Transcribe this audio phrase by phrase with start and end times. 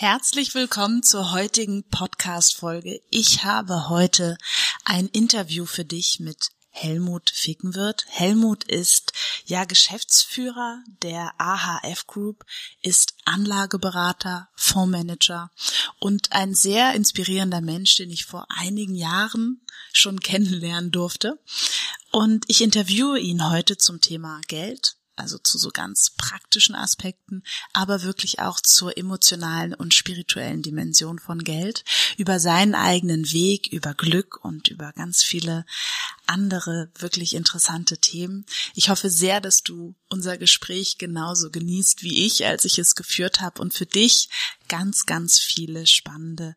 [0.00, 3.00] Herzlich willkommen zur heutigen Podcast-Folge.
[3.10, 4.38] Ich habe heute
[4.84, 8.04] ein Interview für dich mit Helmut Fickenwirth.
[8.06, 9.12] Helmut ist
[9.46, 12.44] ja Geschäftsführer der AHF Group,
[12.80, 15.50] ist Anlageberater, Fondsmanager
[15.98, 19.60] und ein sehr inspirierender Mensch, den ich vor einigen Jahren
[19.92, 21.40] schon kennenlernen durfte.
[22.12, 28.02] Und ich interviewe ihn heute zum Thema Geld, also zu so ganz praktischen Aspekten, aber
[28.02, 31.84] wirklich auch zur emotionalen und spirituellen Dimension von Geld,
[32.16, 35.64] über seinen eigenen Weg, über Glück und über ganz viele
[36.26, 38.44] andere wirklich interessante Themen.
[38.74, 43.40] Ich hoffe sehr, dass du unser Gespräch genauso genießt wie ich, als ich es geführt
[43.40, 44.28] habe und für dich
[44.68, 46.54] ganz, ganz viele spannende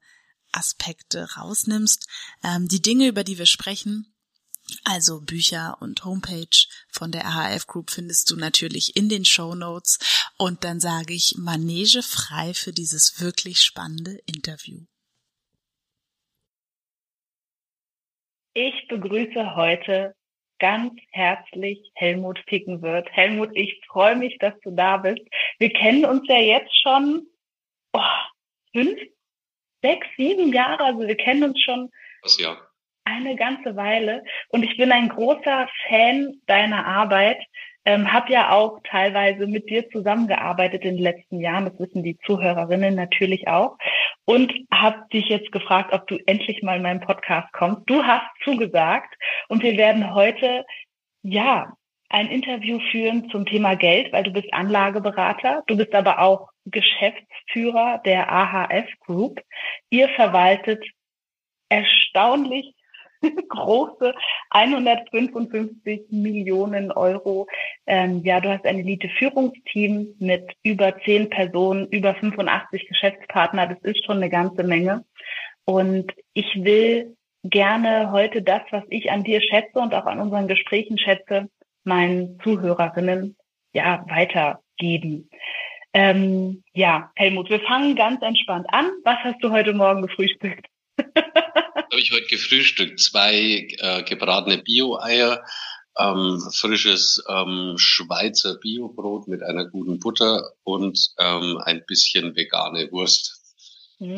[0.52, 2.08] Aspekte rausnimmst.
[2.44, 4.11] Ähm, die Dinge, über die wir sprechen,
[4.84, 10.00] also Bücher und Homepage von der AHF Group findest du natürlich in den Show Notes.
[10.38, 14.80] Und dann sage ich Manege frei für dieses wirklich spannende Interview.
[18.54, 20.16] Ich begrüße heute
[20.60, 23.10] ganz herzlich Helmut Fickenwirth.
[23.12, 25.22] Helmut, ich freue mich, dass du da bist.
[25.58, 27.28] Wir kennen uns ja jetzt schon
[27.94, 28.00] oh,
[28.74, 29.00] fünf,
[29.82, 30.84] sechs, sieben Jahre.
[30.84, 31.90] Also wir kennen uns schon.
[32.24, 32.71] Das Jahr
[33.04, 37.42] eine ganze Weile und ich bin ein großer Fan deiner Arbeit.
[37.84, 42.20] Ähm, habe ja auch teilweise mit dir zusammengearbeitet in den letzten Jahren, das wissen die
[42.28, 43.78] Zuhörerinnen natürlich auch.
[44.26, 47.82] Und habe dich jetzt gefragt, ob du endlich mal in meinen Podcast kommst.
[47.88, 49.16] Du hast zugesagt
[49.48, 50.64] und wir werden heute,
[51.24, 51.74] ja,
[52.10, 58.02] ein Interview führen zum Thema Geld, weil du bist Anlageberater, du bist aber auch Geschäftsführer
[58.06, 59.40] der AHF Group.
[59.90, 60.86] Ihr verwaltet
[61.70, 62.76] erstaunlich
[63.50, 64.14] große
[64.50, 67.48] 155 Millionen Euro.
[67.86, 73.68] Ähm, ja, du hast ein Elite-Führungsteam mit über zehn Personen, über 85 Geschäftspartner.
[73.68, 75.06] Das ist schon eine ganze Menge.
[75.66, 80.48] Und ich will gerne heute das, was ich an dir schätze und auch an unseren
[80.48, 81.50] Gesprächen schätze,
[81.84, 83.36] meinen Zuhörerinnen
[83.74, 85.30] ja weitergeben.
[85.94, 88.90] Ähm, ja, Helmut, wir fangen ganz entspannt an.
[89.04, 90.68] Was hast du heute Morgen gefrühstückt?
[91.92, 93.00] habe ich heute gefrühstückt.
[93.00, 95.44] Zwei äh, gebratene Bio-Eier,
[96.00, 103.42] ähm, frisches ähm, Schweizer Biobrot mit einer guten Butter und ähm, ein bisschen vegane Wurst.
[104.00, 104.16] Mm,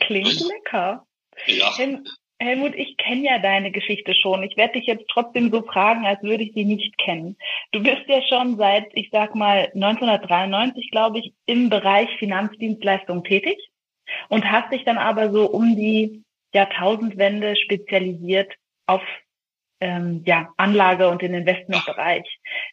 [0.00, 1.06] klingt lecker.
[1.46, 1.76] Ja.
[1.76, 2.02] Hel
[2.40, 4.44] Helmut, ich kenne ja deine Geschichte schon.
[4.44, 7.36] Ich werde dich jetzt trotzdem so fragen, als würde ich sie nicht kennen.
[7.72, 13.58] Du bist ja schon seit, ich sag mal, 1993, glaube ich, im Bereich Finanzdienstleistung tätig
[14.28, 16.22] und hast dich dann aber so um die
[16.52, 18.52] Jahrtausendwende spezialisiert
[18.86, 19.02] auf
[19.80, 22.26] ähm, ja, Anlage und den Investmentbereich.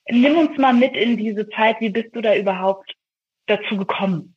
[0.10, 1.80] Nimm uns mal mit in diese Zeit.
[1.80, 2.96] Wie bist du da überhaupt
[3.46, 4.36] dazu gekommen?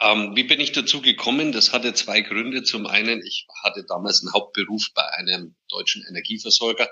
[0.00, 1.50] Ähm, wie bin ich dazu gekommen?
[1.52, 2.62] Das hatte zwei Gründe.
[2.62, 6.88] Zum einen, ich hatte damals einen Hauptberuf bei einem deutschen Energieversorger,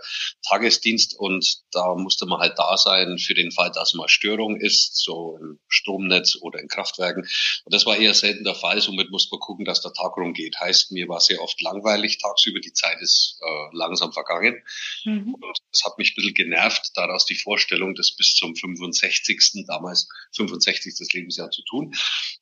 [0.49, 4.97] Tagesdienst, und da musste man halt da sein für den Fall, dass mal Störung ist,
[4.97, 7.23] so im Stromnetz oder in Kraftwerken.
[7.23, 8.81] Und das war eher selten der Fall.
[8.81, 10.59] Somit musste man gucken, dass der Tag rumgeht.
[10.61, 12.61] Heißt, mir war sehr oft langweilig tagsüber.
[12.61, 14.63] Die Zeit ist äh, langsam vergangen.
[15.05, 15.35] Mhm.
[15.35, 19.65] Und das hat mich ein bisschen genervt, daraus die Vorstellung, das bis zum 65.
[19.67, 20.95] damals 65.
[21.13, 21.95] Lebensjahr zu tun.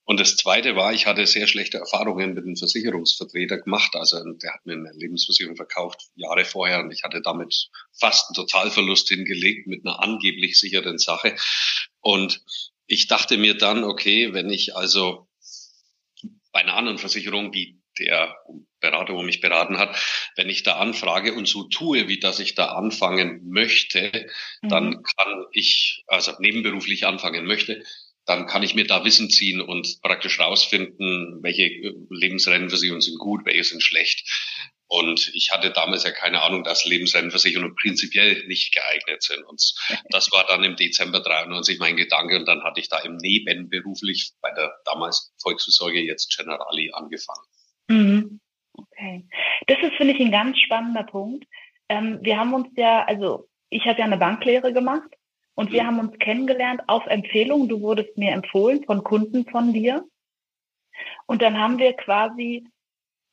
[0.04, 3.94] Und das Zweite war, ich hatte sehr schlechte Erfahrungen mit einem Versicherungsvertreter gemacht.
[3.96, 8.34] Also der hat mir eine Lebensversicherung verkauft Jahre vorher und ich hatte damit fast einen
[8.34, 11.36] Totalverlust hingelegt mit einer angeblich sicheren Sache.
[12.00, 12.42] Und
[12.86, 15.28] ich dachte mir dann, okay, wenn ich also
[16.52, 18.36] bei einer anderen Versicherung, die der
[18.80, 19.96] Berater, wo mich beraten hat,
[20.36, 24.28] wenn ich da anfrage und so tue, wie dass ich da anfangen möchte,
[24.62, 24.68] mhm.
[24.68, 27.82] dann kann ich, also nebenberuflich anfangen möchte,
[28.26, 33.64] dann kann ich mir da Wissen ziehen und praktisch rausfinden, welche Lebensrennenversicherungen sind gut, welche
[33.64, 34.26] sind schlecht.
[34.94, 39.42] Und ich hatte damals ja keine Ahnung, dass Lebensrennenversicherungen prinzipiell nicht geeignet sind.
[39.42, 39.74] Und
[40.10, 42.36] das war dann im Dezember 93 mein Gedanke.
[42.38, 47.44] Und dann hatte ich da im Nebenberuflich bei der damals Volksversorge, jetzt Generali, angefangen.
[47.88, 48.40] Mhm.
[48.72, 49.26] Okay.
[49.66, 51.44] Das ist, finde ich, ein ganz spannender Punkt.
[51.88, 55.10] Ähm, wir haben uns ja, also ich habe ja eine Banklehre gemacht
[55.56, 55.86] und wir mhm.
[55.88, 57.68] haben uns kennengelernt auf Empfehlung.
[57.68, 60.04] Du wurdest mir empfohlen von Kunden von dir.
[61.26, 62.64] Und dann haben wir quasi,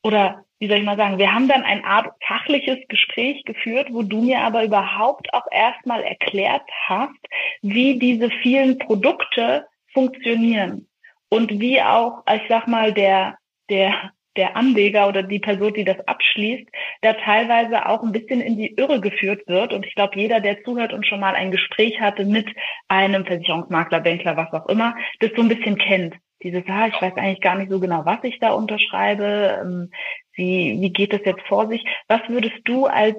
[0.02, 4.04] oder wie soll ich mal sagen, wir haben dann ein Art fachliches Gespräch geführt, wo
[4.04, 7.18] du mir aber überhaupt auch erstmal erklärt hast,
[7.64, 10.88] wie diese vielen Produkte funktionieren
[11.30, 13.40] und wie auch, ich sag mal, der,
[13.72, 16.70] der, der Anleger oder die Person, die das abschließt,
[17.02, 19.74] da teilweise auch ein bisschen in die Irre geführt wird.
[19.74, 22.48] Und ich glaube, jeder, der zuhört und schon mal ein Gespräch hatte mit
[22.88, 26.14] einem Versicherungsmakler, Bänkler, was auch immer, das so ein bisschen kennt.
[26.44, 29.90] Dieses, ah, ich weiß eigentlich gar nicht so genau, was ich da unterschreibe.
[30.34, 31.84] Wie, wie geht es jetzt vor sich?
[32.08, 33.18] Was würdest du als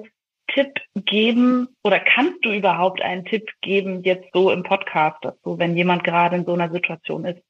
[0.53, 5.75] Tipp geben oder kannst du überhaupt einen Tipp geben jetzt so im Podcast dazu, wenn
[5.75, 7.41] jemand gerade in so einer Situation ist?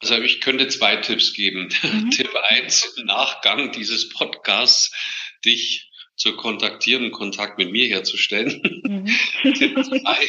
[0.00, 1.68] Also ich könnte zwei Tipps geben.
[1.82, 2.10] Mhm.
[2.10, 4.92] Tipp eins im Nachgang dieses Podcasts,
[5.44, 8.82] dich zu kontaktieren, Kontakt mit mir herzustellen.
[8.84, 9.06] Mhm.
[9.54, 10.28] Tipp, zwei,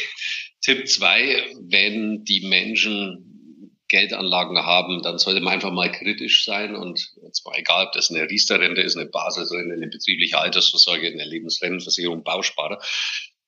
[0.60, 3.35] Tipp zwei, wenn die Menschen
[3.88, 8.28] Geldanlagen haben, dann sollte man einfach mal kritisch sein und zwar egal, ob das eine
[8.28, 12.80] Riester-Rente ist, eine Basisrente, eine betriebliche Altersvorsorge, eine Lebensrentenversicherung, Bausparer,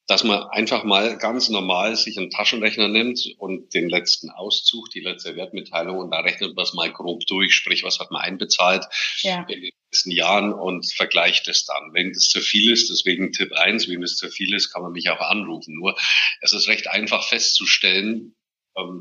[0.08, 5.00] dass man einfach mal ganz normal sich einen Taschenrechner nimmt und den letzten Auszug, die
[5.00, 8.86] letzte Wertmitteilung und da rechnet man es mal grob durch, sprich, was hat man einbezahlt
[9.20, 9.44] ja.
[9.48, 11.92] in den letzten Jahren und vergleicht es dann.
[11.92, 14.92] Wenn das zu viel ist, deswegen Tipp eins, wenn es zu viel ist, kann man
[14.92, 15.74] mich auch anrufen.
[15.74, 15.94] Nur
[16.40, 18.34] es ist recht einfach festzustellen,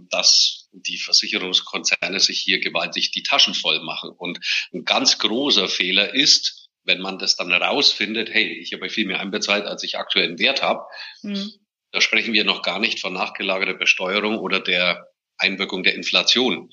[0.09, 4.09] dass die Versicherungskonzerne sich hier gewaltig die Taschen voll machen.
[4.09, 4.39] Und
[4.73, 9.19] ein ganz großer Fehler ist, wenn man das dann herausfindet, hey, ich habe viel mehr
[9.19, 10.85] einbezahlt, als ich aktuell einen Wert habe.
[11.21, 11.51] Mhm.
[11.91, 15.07] Da sprechen wir noch gar nicht von nachgelagerter Besteuerung oder der
[15.37, 16.71] Einwirkung der Inflation.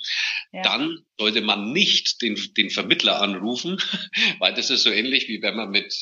[0.53, 0.63] Ja.
[0.63, 3.81] Dann sollte man nicht den, den Vermittler anrufen,
[4.39, 5.95] weil das ist so ähnlich wie wenn man mit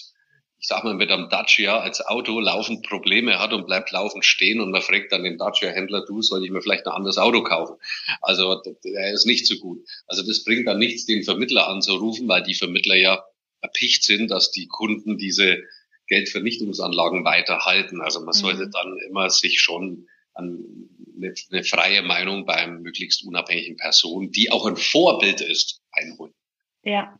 [0.62, 4.60] ich sag mal, mit einem Dacia als Auto laufend Probleme hat und bleibt laufend stehen
[4.60, 7.74] und man fragt dann den Dacia-Händler, du, soll ich mir vielleicht ein anderes Auto kaufen?
[8.20, 9.84] Also der ist nicht so gut.
[10.06, 13.24] Also das bringt dann nichts, den Vermittler anzurufen, weil die Vermittler ja
[13.60, 15.64] erpicht sind, dass die Kunden diese
[16.06, 18.00] Geldvernichtungsanlagen weiterhalten.
[18.00, 18.70] Also man sollte mhm.
[18.70, 20.64] dann immer sich schon an
[21.16, 26.32] eine, eine freie Meinung beim möglichst unabhängigen Person, die auch ein Vorbild ist, einholen.
[26.84, 27.18] Ja.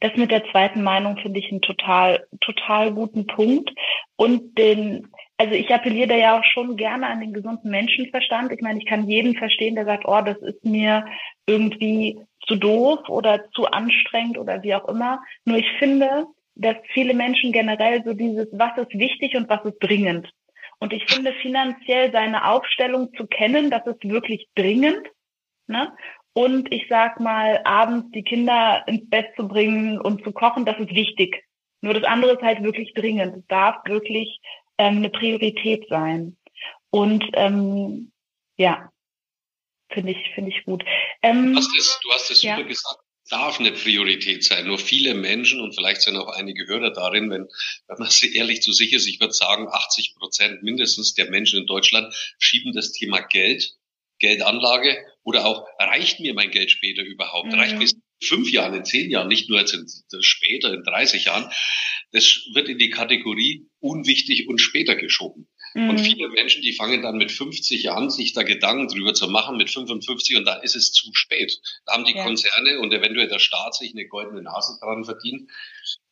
[0.00, 3.70] Das mit der zweiten Meinung finde ich einen total, total guten Punkt.
[4.16, 8.52] Und den, also ich appelliere da ja auch schon gerne an den gesunden Menschenverstand.
[8.52, 11.06] Ich meine, ich kann jeden verstehen, der sagt, oh, das ist mir
[11.46, 15.20] irgendwie zu doof oder zu anstrengend oder wie auch immer.
[15.44, 19.78] Nur ich finde, dass viele Menschen generell so dieses, was ist wichtig und was ist
[19.80, 20.30] dringend.
[20.78, 25.02] Und ich finde finanziell seine Aufstellung zu kennen, das ist wirklich dringend.
[25.66, 25.92] Ne?
[26.36, 30.78] Und ich sag mal, abends die Kinder ins Bett zu bringen und zu kochen, das
[30.78, 31.42] ist wichtig.
[31.80, 33.38] Nur das andere ist halt wirklich dringend.
[33.38, 34.38] Es darf wirklich
[34.76, 36.36] ähm, eine Priorität sein.
[36.90, 38.12] Und ähm,
[38.58, 38.90] ja,
[39.88, 40.84] finde ich, finde ich gut.
[41.22, 42.56] Ähm, du hast es, du hast es ja.
[42.56, 42.98] super gesagt
[43.28, 44.68] darf eine Priorität sein.
[44.68, 47.48] Nur viele Menschen und vielleicht sind auch einige Hörer darin, wenn,
[47.88, 51.58] wenn man sich ehrlich zu sich ist, ich würde sagen, 80 Prozent mindestens der Menschen
[51.58, 53.74] in Deutschland schieben das Thema Geld,
[54.20, 57.48] Geldanlage oder auch, reicht mir mein Geld später überhaupt?
[57.48, 57.58] Mhm.
[57.58, 57.88] Reicht mir
[58.22, 59.84] fünf Jahren, in zehn Jahren, nicht nur jetzt in,
[60.22, 61.50] später, in 30 Jahren?
[62.12, 65.48] Das wird in die Kategorie unwichtig und später geschoben.
[65.74, 65.90] Mhm.
[65.90, 69.56] Und viele Menschen, die fangen dann mit 50 an, sich da Gedanken drüber zu machen,
[69.56, 71.58] mit 55 und da ist es zu spät.
[71.86, 72.22] Da haben die ja.
[72.22, 75.50] Konzerne und eventuell der Staat sich eine goldene Nase dran verdient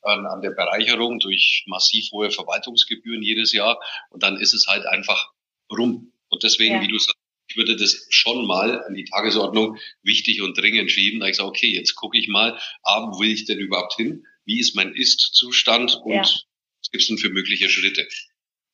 [0.02, 3.78] an, an der Bereicherung durch massiv hohe Verwaltungsgebühren jedes Jahr
[4.11, 5.30] und dann ist es halt einfach
[5.71, 6.12] rum.
[6.30, 6.83] Und deswegen, ja.
[6.83, 7.24] wie du sagst,
[7.54, 11.20] ich würde das schon mal an die Tagesordnung wichtig und dringend schieben.
[11.20, 14.25] Da ich sage, okay, jetzt gucke ich mal, ah, wo will ich denn überhaupt hin?
[14.44, 16.23] Wie ist mein Ist-Zustand und ja.
[16.23, 18.06] was gibt es denn für mögliche Schritte?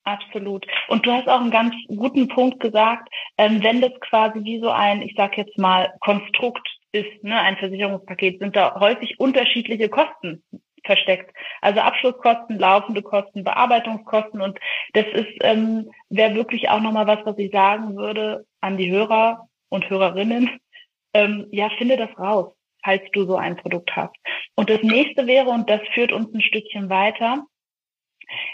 [0.04, 0.66] Absolut.
[0.88, 4.70] Und du hast auch einen ganz guten Punkt gesagt, ähm, wenn das quasi wie so
[4.70, 10.42] ein, ich sage jetzt mal, Konstrukt ist, ne, ein Versicherungspaket, sind da häufig unterschiedliche Kosten
[10.84, 11.34] versteckt.
[11.60, 14.58] Also Abschlusskosten, laufende Kosten, Bearbeitungskosten und
[14.92, 19.48] das ist ähm, wäre wirklich auch nochmal was, was ich sagen würde an die Hörer
[19.68, 20.60] und Hörerinnen.
[21.14, 22.52] Ähm, ja, finde das raus,
[22.84, 24.14] falls du so ein Produkt hast.
[24.54, 27.44] Und das nächste wäre, und das führt uns ein Stückchen weiter,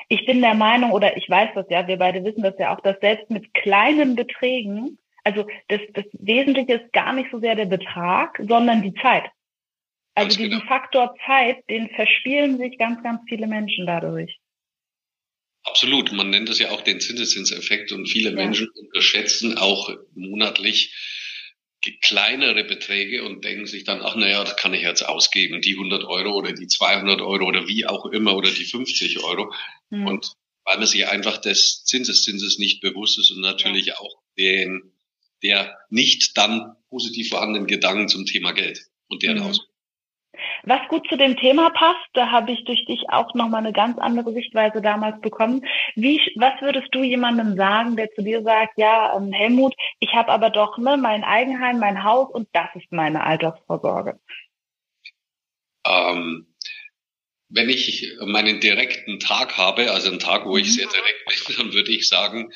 [0.09, 2.80] ich bin der Meinung, oder ich weiß das ja, wir beide wissen das ja auch,
[2.80, 7.66] dass selbst mit kleinen Beträgen, also das, das Wesentliche ist gar nicht so sehr der
[7.66, 9.25] Betrag, sondern die Zeit.
[10.17, 10.67] Also diesen genau.
[10.67, 14.39] Faktor Zeit, den verspielen sich ganz, ganz viele Menschen dadurch.
[15.63, 16.11] Absolut.
[16.13, 18.37] Man nennt es ja auch den Zinseszinseffekt und viele ja.
[18.37, 20.95] Menschen unterschätzen auch monatlich
[22.01, 26.05] kleinere Beträge und denken sich dann, ach naja, das kann ich jetzt ausgeben, die 100
[26.05, 29.53] Euro oder die 200 Euro oder wie auch immer oder die 50 Euro.
[29.91, 30.07] Mhm.
[30.07, 30.33] Und
[30.65, 33.99] weil man sich einfach des Zinseszinses nicht bewusst ist und natürlich ja.
[33.99, 34.93] auch den,
[35.43, 39.43] der nicht dann positiv vorhandenen Gedanken zum Thema Geld und deren mhm.
[39.45, 39.75] Auswirkungen.
[40.67, 43.99] Was gut zu dem Thema passt, da habe ich durch dich auch nochmal eine ganz
[43.99, 45.65] andere Sichtweise damals bekommen.
[45.95, 50.33] Wie, was würdest du jemandem sagen, der zu dir sagt, ja, ähm, Helmut, ich habe
[50.33, 54.19] aber doch ne, mein Eigenheim, mein Haus und das ist meine Altersvorsorge?
[55.87, 56.49] Ähm,
[57.49, 61.75] wenn ich meinen direkten Tag habe, also einen Tag, wo ich sehr direkt bin, dann
[61.75, 62.51] würde ich sagen,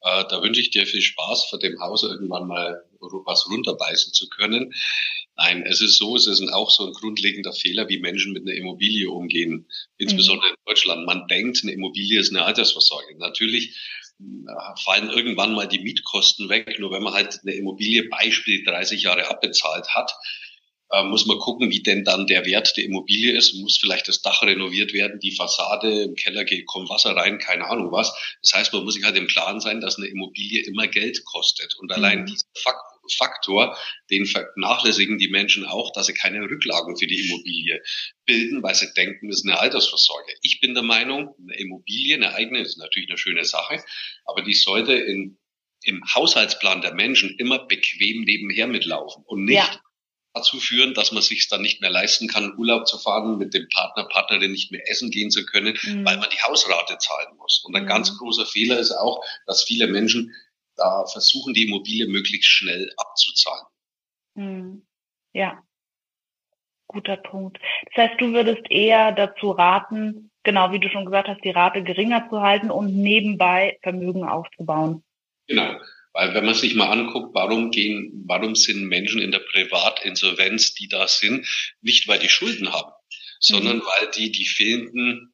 [0.00, 4.28] äh, da wünsche ich dir viel Spaß, vor dem Haus irgendwann mal was runterbeißen zu
[4.28, 4.72] können.
[5.36, 8.54] Nein, es ist so, es ist auch so ein grundlegender Fehler, wie Menschen mit einer
[8.54, 10.54] Immobilie umgehen, insbesondere mhm.
[10.54, 11.06] in Deutschland.
[11.06, 13.16] Man denkt, eine Immobilie ist eine Altersvorsorge.
[13.18, 13.78] Natürlich
[14.20, 19.02] äh, fallen irgendwann mal die Mietkosten weg, nur wenn man halt eine Immobilie Beispiel 30
[19.02, 20.12] Jahre abbezahlt hat,
[20.92, 23.54] äh, muss man gucken, wie denn dann der Wert der Immobilie ist.
[23.54, 27.66] Muss vielleicht das Dach renoviert werden, die Fassade, im Keller geht, kommt Wasser rein, keine
[27.68, 28.14] Ahnung was.
[28.42, 31.74] Das heißt, man muss sich halt im Klaren sein, dass eine Immobilie immer Geld kostet.
[31.76, 32.26] Und allein mhm.
[32.26, 32.46] dieser
[33.10, 33.76] Faktor,
[34.10, 37.82] den vernachlässigen die Menschen auch, dass sie keine Rücklagen für die Immobilie
[38.24, 40.32] bilden, weil sie denken, das ist eine Altersvorsorge.
[40.42, 43.82] Ich bin der Meinung, eine Immobilie, eine eigene, ist natürlich eine schöne Sache,
[44.24, 45.38] aber die sollte in
[45.84, 49.80] im Haushaltsplan der Menschen immer bequem nebenher mitlaufen und nicht ja
[50.34, 53.68] dazu führen, dass man sich dann nicht mehr leisten kann, Urlaub zu fahren, mit dem
[53.68, 56.04] Partner, Partnerin nicht mehr essen gehen zu können, mhm.
[56.04, 57.62] weil man die Hausrate zahlen muss.
[57.64, 57.88] Und ein mhm.
[57.88, 60.34] ganz großer Fehler ist auch, dass viele Menschen
[60.82, 63.66] da versuchen, die Immobilie möglichst schnell abzuzahlen.
[64.34, 64.86] Mhm.
[65.32, 65.62] Ja,
[66.92, 67.58] guter Punkt.
[67.94, 71.82] Das heißt, du würdest eher dazu raten, genau wie du schon gesagt hast, die Rate
[71.82, 75.02] geringer zu halten und nebenbei Vermögen aufzubauen.
[75.48, 75.76] Genau.
[76.14, 80.86] Weil wenn man sich mal anguckt, warum gehen, warum sind Menschen in der Privatinsolvenz, die
[80.88, 81.46] da sind,
[81.80, 82.92] nicht weil die Schulden haben,
[83.40, 83.82] sondern mhm.
[83.82, 85.31] weil die die fehlenden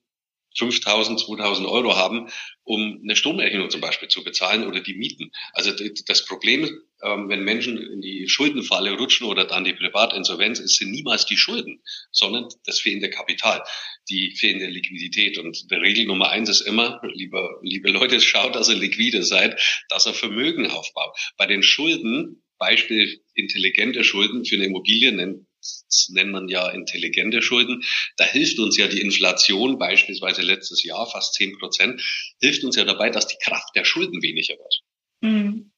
[0.56, 2.28] 5000, 2000 Euro haben,
[2.64, 5.30] um eine Stromrechnung zum Beispiel zu bezahlen oder die Mieten.
[5.52, 5.72] Also
[6.06, 6.68] das Problem,
[7.02, 11.36] ähm, wenn Menschen in die Schuldenfalle rutschen oder dann die Privatinsolvenz, ist sind niemals die
[11.36, 13.62] Schulden, sondern das fehlende Kapital,
[14.08, 15.38] die fehlende Liquidität.
[15.38, 19.60] Und die Regel Nummer eins ist immer, liebe, liebe Leute, schaut, dass ihr liquide seid,
[19.88, 21.16] dass ihr Vermögen aufbaut.
[21.36, 25.47] Bei den Schulden, Beispiel intelligente Schulden für eine Immobilie, nennt
[25.86, 27.82] das nennt man ja intelligente Schulden.
[28.16, 32.02] Da hilft uns ja die Inflation, beispielsweise letztes Jahr fast zehn Prozent,
[32.40, 34.82] hilft uns ja dabei, dass die Kraft der Schulden weniger wird.
[35.20, 35.72] Mhm.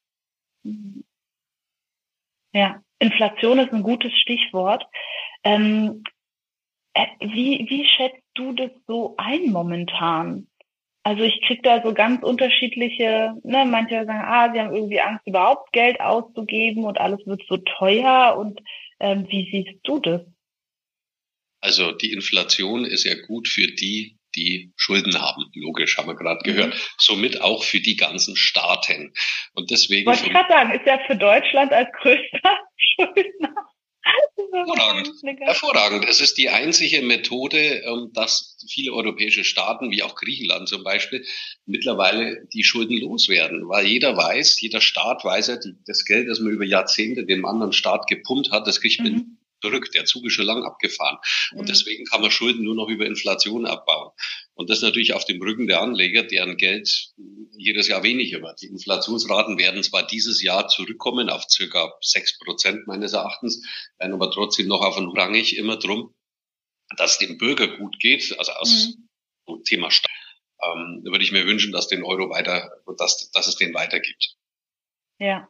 [2.52, 4.84] Ja, Inflation ist ein gutes Stichwort.
[5.44, 6.02] Ähm,
[6.94, 10.48] äh, wie, wie schätzt du das so ein momentan?
[11.02, 15.26] Also ich krieg da so ganz unterschiedliche, ne, manche sagen, ah, sie haben irgendwie Angst,
[15.26, 18.60] überhaupt Geld auszugeben und alles wird so teuer und
[19.00, 20.22] ähm, wie siehst du das?
[21.60, 25.50] Also die Inflation ist ja gut für die, die Schulden haben.
[25.54, 26.74] Logisch, haben wir gerade gehört.
[26.74, 26.78] Mhm.
[26.96, 29.12] Somit auch für die ganzen Staaten.
[29.54, 30.06] Und deswegen.
[30.06, 32.40] Wollte ich gerade sagen, ist ja für Deutschland als größter
[32.76, 33.69] Schuldner
[34.52, 35.12] Hervorragend.
[35.40, 36.06] Hervorragend.
[36.08, 41.24] Es ist die einzige Methode, ähm, dass viele europäische Staaten, wie auch Griechenland zum Beispiel,
[41.66, 43.68] mittlerweile die Schulden loswerden.
[43.68, 47.72] Weil jeder weiß, jeder Staat weiß ja, das Geld, das man über Jahrzehnte dem anderen
[47.72, 49.90] Staat gepumpt hat, das kriegt man mhm zurück.
[49.92, 51.18] Der Zug ist schon lang abgefahren.
[51.52, 51.66] Und mhm.
[51.66, 54.10] deswegen kann man Schulden nur noch über Inflation abbauen.
[54.54, 57.12] Und das natürlich auf dem Rücken der Anleger, deren Geld
[57.56, 58.60] jedes Jahr weniger wird.
[58.62, 63.62] Die Inflationsraten werden zwar dieses Jahr zurückkommen auf circa sechs Prozent meines Erachtens,
[63.98, 66.14] werden aber trotzdem noch auf ein rangig immer drum,
[66.96, 68.96] dass dem Bürger gut geht, also aus
[69.46, 69.64] mhm.
[69.64, 70.10] Thema Staat.
[70.62, 74.36] Ähm, würde ich mir wünschen, dass den Euro weiter, dass, dass es den weitergibt.
[75.18, 75.48] Ja.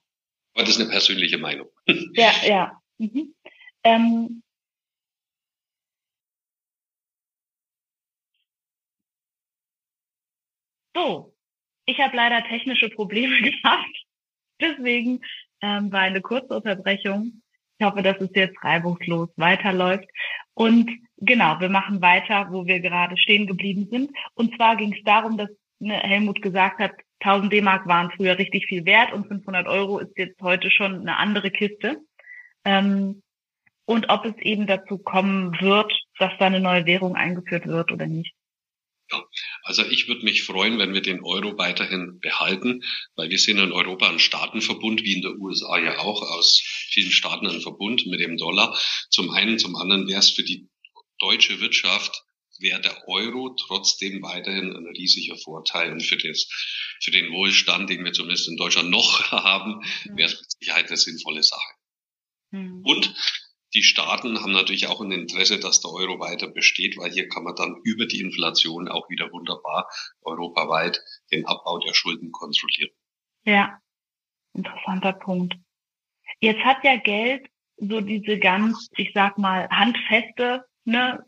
[0.54, 1.68] Aber das ist eine persönliche Meinung.
[2.14, 2.76] Ja, ja.
[3.00, 3.34] Mhm.
[3.84, 4.42] Ähm,
[10.94, 11.34] so,
[11.86, 14.04] ich habe leider technische Probleme gehabt.
[14.60, 15.20] Deswegen
[15.62, 17.42] ähm, war eine kurze Unterbrechung.
[17.78, 20.08] Ich hoffe, dass es jetzt reibungslos weiterläuft.
[20.54, 24.10] Und genau, wir machen weiter, wo wir gerade stehen geblieben sind.
[24.34, 28.66] Und zwar ging es darum, dass ne, Helmut gesagt hat, 1000 D-Mark waren früher richtig
[28.66, 31.98] viel wert und 500 Euro ist jetzt heute schon eine andere Kiste.
[32.64, 33.22] Ähm,
[33.90, 38.06] und ob es eben dazu kommen wird, dass da eine neue Währung eingeführt wird oder
[38.06, 38.32] nicht.
[39.10, 39.20] Ja,
[39.64, 42.84] also ich würde mich freuen, wenn wir den Euro weiterhin behalten,
[43.16, 47.10] weil wir sind in Europa ein Staatenverbund, wie in der USA ja auch, aus vielen
[47.10, 48.78] Staaten ein Verbund mit dem Dollar.
[49.10, 50.68] Zum einen, zum anderen wäre es für die
[51.18, 52.22] deutsche Wirtschaft
[52.60, 56.46] wäre der Euro trotzdem weiterhin ein riesiger Vorteil und für das,
[57.02, 59.82] für den Wohlstand, den wir zumindest in Deutschland noch haben,
[60.14, 61.74] wäre es mit Sicherheit eine sinnvolle Sache.
[62.50, 62.82] Mhm.
[62.84, 63.14] Und
[63.74, 67.44] die Staaten haben natürlich auch ein Interesse, dass der Euro weiter besteht, weil hier kann
[67.44, 69.88] man dann über die Inflation auch wieder wunderbar
[70.22, 71.00] europaweit
[71.32, 72.90] den Abbau der Schulden kontrollieren.
[73.44, 73.78] Ja,
[74.54, 75.54] interessanter Punkt.
[76.40, 77.46] Jetzt hat ja Geld
[77.76, 81.24] so diese ganz, ich sag mal, handfeste, ne,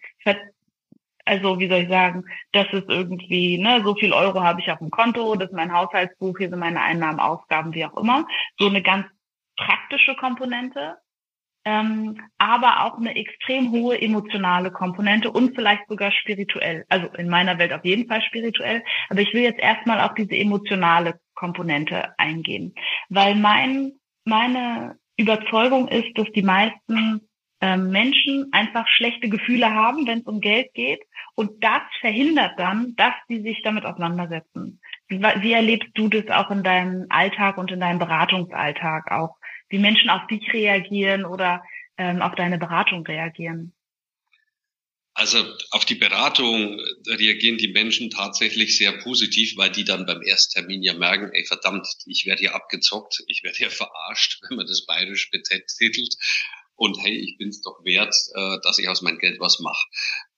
[1.24, 4.78] also wie soll ich sagen, das ist irgendwie, ne, so viel Euro habe ich auf
[4.78, 8.26] dem Konto, das ist mein Haushaltsbuch, hier sind meine Einnahmen, Ausgaben, wie auch immer.
[8.58, 9.06] So eine ganz
[9.56, 10.96] praktische Komponente,
[11.64, 16.84] ähm, aber auch eine extrem hohe emotionale Komponente und vielleicht sogar spirituell.
[16.88, 18.82] Also in meiner Welt auf jeden Fall spirituell.
[19.08, 22.74] Aber ich will jetzt erstmal auf diese emotionale Komponente eingehen,
[23.08, 23.92] weil mein,
[24.24, 27.20] meine Überzeugung ist, dass die meisten
[27.60, 31.00] ähm, Menschen einfach schlechte Gefühle haben, wenn es um Geld geht.
[31.36, 34.80] Und das verhindert dann, dass sie sich damit auseinandersetzen.
[35.06, 39.36] Wie, wie erlebst du das auch in deinem Alltag und in deinem Beratungsalltag auch?
[39.72, 41.64] Wie Menschen auf dich reagieren oder
[41.96, 43.72] ähm, auf deine Beratung reagieren?
[45.14, 45.38] Also
[45.70, 50.92] auf die Beratung reagieren die Menschen tatsächlich sehr positiv, weil die dann beim Ersttermin ja
[50.92, 55.30] merken, ey verdammt, ich werde hier abgezockt, ich werde hier verarscht, wenn man das bayerisch
[55.30, 56.16] betitelt
[56.76, 59.86] und hey, ich bin es doch wert, äh, dass ich aus meinem Geld was mache.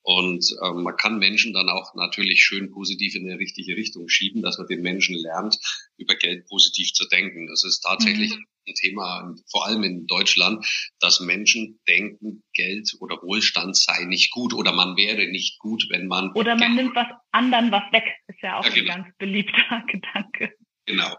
[0.06, 4.42] Und ähm, man kann Menschen dann auch natürlich schön positiv in eine richtige Richtung schieben,
[4.42, 5.58] dass man den Menschen lernt,
[5.96, 7.46] über Geld positiv zu denken.
[7.46, 8.44] Das ist tatsächlich mhm.
[8.68, 10.66] ein Thema, vor allem in Deutschland,
[11.00, 16.06] dass Menschen denken, Geld oder Wohlstand sei nicht gut oder man wäre nicht gut, wenn
[16.06, 16.32] man.
[16.32, 18.92] Oder man Geld nimmt was anderen was weg, ist ja auch ja, genau.
[18.92, 20.52] ein ganz beliebter Gedanke.
[20.86, 21.16] Genau.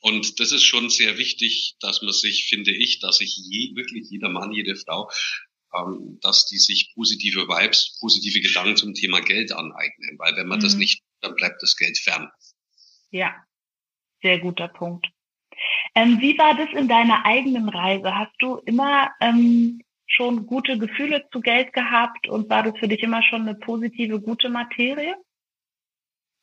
[0.00, 4.08] Und das ist schon sehr wichtig, dass man sich, finde ich, dass sich je, wirklich
[4.08, 5.10] jeder Mann, jede Frau,
[5.74, 10.18] ähm, dass die sich positive Vibes, positive Gedanken zum Thema Geld aneignen.
[10.18, 10.62] Weil wenn man mhm.
[10.62, 12.30] das nicht, dann bleibt das Geld fern.
[13.10, 13.34] Ja,
[14.22, 15.06] sehr guter Punkt.
[15.94, 18.14] Ähm, wie war das in deiner eigenen Reise?
[18.14, 23.02] Hast du immer ähm, schon gute Gefühle zu Geld gehabt und war das für dich
[23.02, 25.16] immer schon eine positive, gute Materie?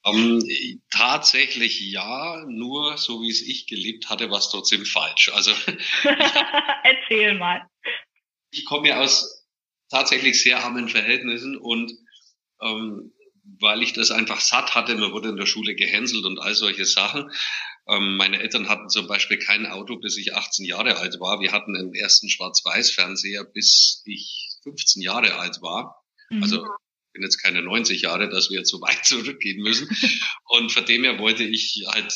[0.03, 5.31] Um, ähm, tatsächlich ja, nur so wie es ich gelebt hatte, war es trotzdem falsch.
[5.33, 5.51] Also
[6.83, 7.67] erzähl mal.
[8.55, 9.45] Ich komme ja aus
[9.89, 11.91] tatsächlich sehr armen Verhältnissen und
[12.61, 13.11] ähm,
[13.59, 16.85] weil ich das einfach satt hatte, mir wurde in der Schule gehänselt und all solche
[16.85, 17.31] Sachen.
[17.87, 21.39] Ähm, meine Eltern hatten zum Beispiel kein Auto, bis ich 18 Jahre alt war.
[21.39, 26.03] Wir hatten einen ersten Schwarz-Weiß-Fernseher, bis ich 15 Jahre alt war.
[26.31, 26.41] Mhm.
[26.41, 26.65] Also
[27.13, 29.89] bin jetzt keine 90 Jahre, dass wir jetzt so weit zurückgehen müssen.
[30.45, 32.13] Und von dem her wollte ich halt,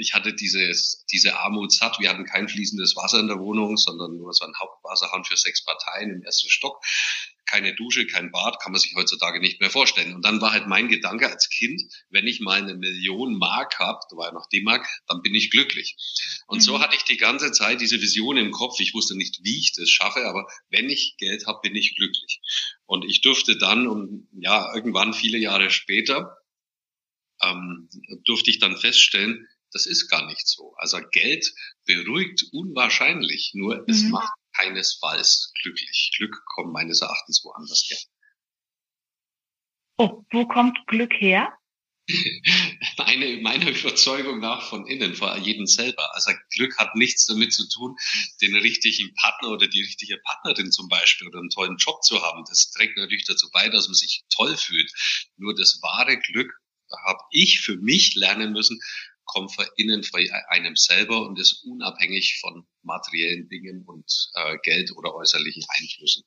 [0.00, 1.98] ich hatte dieses, diese Armut satt.
[2.00, 5.64] Wir hatten kein fließendes Wasser in der Wohnung, sondern nur so ein Hauptwasserhahn für sechs
[5.64, 6.82] Parteien im ersten Stock
[7.50, 10.14] keine Dusche, kein Bad, kann man sich heutzutage nicht mehr vorstellen.
[10.14, 13.98] Und dann war halt mein Gedanke als Kind, wenn ich mal eine Million Mark habe,
[14.08, 15.96] da war ja noch D-Mark, dann bin ich glücklich.
[16.46, 16.62] Und mhm.
[16.62, 18.78] so hatte ich die ganze Zeit diese Vision im Kopf.
[18.78, 22.40] Ich wusste nicht, wie ich das schaffe, aber wenn ich Geld habe, bin ich glücklich.
[22.86, 26.36] Und ich durfte dann, und ja, irgendwann viele Jahre später,
[27.42, 27.88] ähm,
[28.24, 30.74] durfte ich dann feststellen, das ist gar nicht so.
[30.76, 31.52] Also Geld
[31.84, 33.84] beruhigt unwahrscheinlich, nur mhm.
[33.88, 36.12] es macht keinesfalls glücklich.
[36.16, 37.98] Glück kommt meines Erachtens woanders her.
[39.98, 41.52] Oh, wo kommt Glück her?
[42.98, 46.14] meine, meiner Überzeugung nach von innen, vor jedem selber.
[46.14, 47.96] Also Glück hat nichts damit zu tun,
[48.40, 52.44] den richtigen Partner oder die richtige Partnerin zum Beispiel oder einen tollen Job zu haben.
[52.48, 54.90] Das trägt natürlich dazu bei, dass man sich toll fühlt.
[55.36, 56.50] Nur das wahre Glück
[57.06, 58.80] habe ich für mich lernen müssen,
[59.32, 64.90] kommt von innen von einem selber und ist unabhängig von materiellen Dingen und äh, Geld
[64.96, 66.24] oder äußerlichen Einflüssen.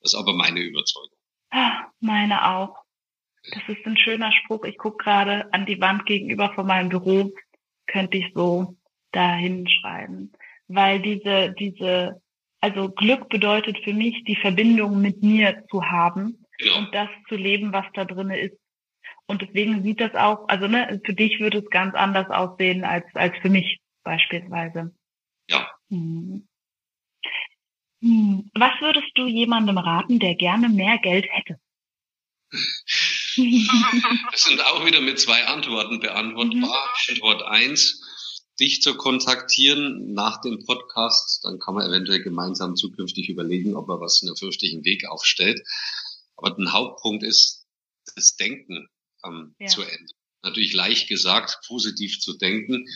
[0.00, 1.18] Das ist aber meine Überzeugung.
[1.50, 2.76] Ah, meine auch.
[3.50, 4.64] Das ist ein schöner Spruch.
[4.64, 7.32] Ich gucke gerade an die Wand gegenüber von meinem Büro,
[7.86, 8.76] könnte ich so
[9.12, 10.32] dahin schreiben.
[10.66, 12.20] Weil diese, diese,
[12.60, 16.78] also Glück bedeutet für mich, die Verbindung mit mir zu haben genau.
[16.78, 18.58] und das zu leben, was da drinne ist.
[19.26, 23.04] Und deswegen sieht das auch, also ne, für dich würde es ganz anders aussehen als,
[23.14, 24.94] als für mich beispielsweise.
[25.48, 25.68] Ja.
[25.90, 26.46] Hm.
[28.02, 28.50] Hm.
[28.54, 31.58] Was würdest du jemandem raten, der gerne mehr Geld hätte?
[34.32, 36.56] Das sind auch wieder mit zwei Antworten beantwortbar.
[36.56, 37.10] Mhm.
[37.10, 38.02] Antwort eins:
[38.58, 44.00] dich zu kontaktieren nach dem Podcast, dann kann man eventuell gemeinsam zukünftig überlegen, ob er
[44.00, 45.60] was in einen vernünftigen Weg aufstellt.
[46.36, 47.66] Aber der Hauptpunkt ist
[48.14, 48.88] das Denken
[49.26, 49.66] ähm, ja.
[49.66, 50.06] zu ändern.
[50.42, 52.86] Natürlich leicht gesagt, positiv zu denken.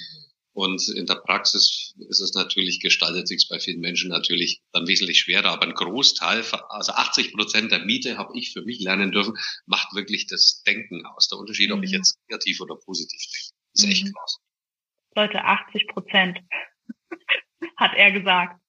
[0.52, 5.20] Und in der Praxis ist es natürlich, gestaltet sich bei vielen Menschen natürlich dann wesentlich
[5.20, 5.50] schwerer.
[5.50, 9.34] Aber ein Großteil, also 80 Prozent der Miete habe ich für mich lernen dürfen,
[9.66, 11.28] macht wirklich das Denken aus.
[11.28, 11.78] Der Unterschied, mhm.
[11.78, 11.98] ob ich mhm.
[11.98, 13.90] jetzt negativ oder positiv denke, ist mhm.
[13.90, 14.38] echt krass.
[15.16, 16.38] Leute, 80 Prozent,
[17.76, 18.60] hat er gesagt.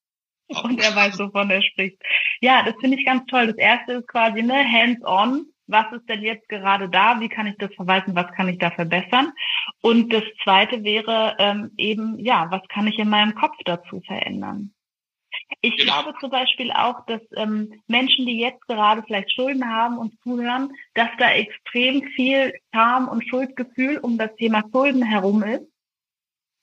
[0.47, 1.97] Und er weiß, wovon er spricht.
[2.41, 3.47] Ja, das finde ich ganz toll.
[3.47, 7.57] Das erste ist quasi, ne, hands-on was ist denn jetzt gerade da, wie kann ich
[7.57, 9.31] das verwalten, was kann ich da verbessern.
[9.81, 14.73] Und das Zweite wäre ähm, eben, ja, was kann ich in meinem Kopf dazu verändern.
[15.61, 16.01] Ich genau.
[16.01, 20.73] glaube zum Beispiel auch, dass ähm, Menschen, die jetzt gerade vielleicht Schulden haben und zuhören,
[20.93, 25.67] dass da extrem viel Scham und Schuldgefühl um das Thema Schulden herum ist.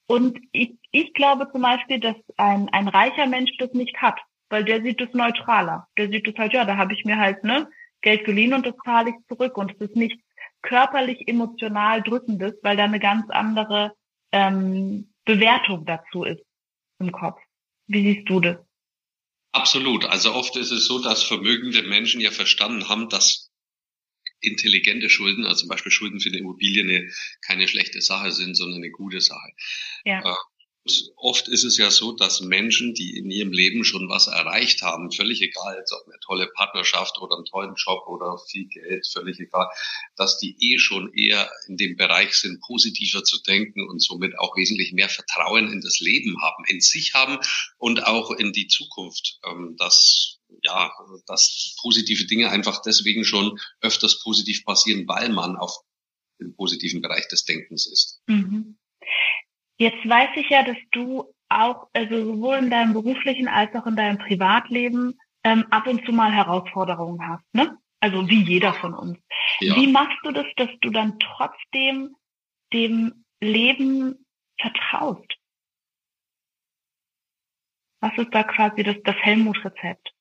[0.07, 4.65] Und ich, ich glaube zum Beispiel, dass ein, ein reicher Mensch das nicht hat, weil
[4.65, 5.87] der sieht es neutraler.
[5.99, 7.69] Der sieht es halt, ja, da habe ich mir halt ne,
[8.01, 9.57] Geld geliehen und das zahle ich zurück.
[9.57, 10.19] Und es ist nicht
[10.63, 13.95] körperlich emotional drückendes, weil da eine ganz andere
[14.33, 16.43] ähm, Bewertung dazu ist
[16.99, 17.41] im Kopf.
[17.87, 18.57] Wie siehst du das?
[19.53, 20.05] Absolut.
[20.05, 23.51] Also oft ist es so, dass vermögende Menschen ja verstanden haben, dass
[24.41, 27.11] intelligente Schulden, also zum Beispiel Schulden für eine Immobilie, eine,
[27.45, 29.51] keine schlechte Sache sind, sondern eine gute Sache.
[30.05, 30.37] Ja.
[31.17, 35.11] Oft ist es ja so, dass Menschen, die in ihrem Leben schon was erreicht haben,
[35.13, 39.39] völlig egal, jetzt ob eine tolle Partnerschaft oder einen tollen Job oder viel Geld, völlig
[39.41, 39.69] egal,
[40.17, 44.57] dass die eh schon eher in dem Bereich sind, positiver zu denken und somit auch
[44.57, 47.39] wesentlich mehr Vertrauen in das Leben haben, in sich haben
[47.79, 50.91] und auch in die Zukunft, ähm, dass ja,
[51.27, 55.77] dass positive Dinge einfach deswegen schon öfters positiv passieren, weil man auf
[56.41, 58.23] dem positiven Bereich des Denkens ist.
[58.27, 58.78] Mhm.
[59.79, 63.97] Jetzt weiß ich ja, dass du auch, also sowohl in deinem beruflichen als auch in
[63.97, 67.79] deinem Privatleben ähm, ab und zu mal Herausforderungen hast, ne?
[68.01, 69.19] Also wie jeder von uns.
[69.61, 69.75] Ja.
[69.75, 72.15] Wie machst du das, dass du dann trotzdem
[72.73, 74.25] dem Leben
[74.61, 75.27] vertraust?
[78.01, 80.13] Was ist da quasi das, das Helmut-Rezept?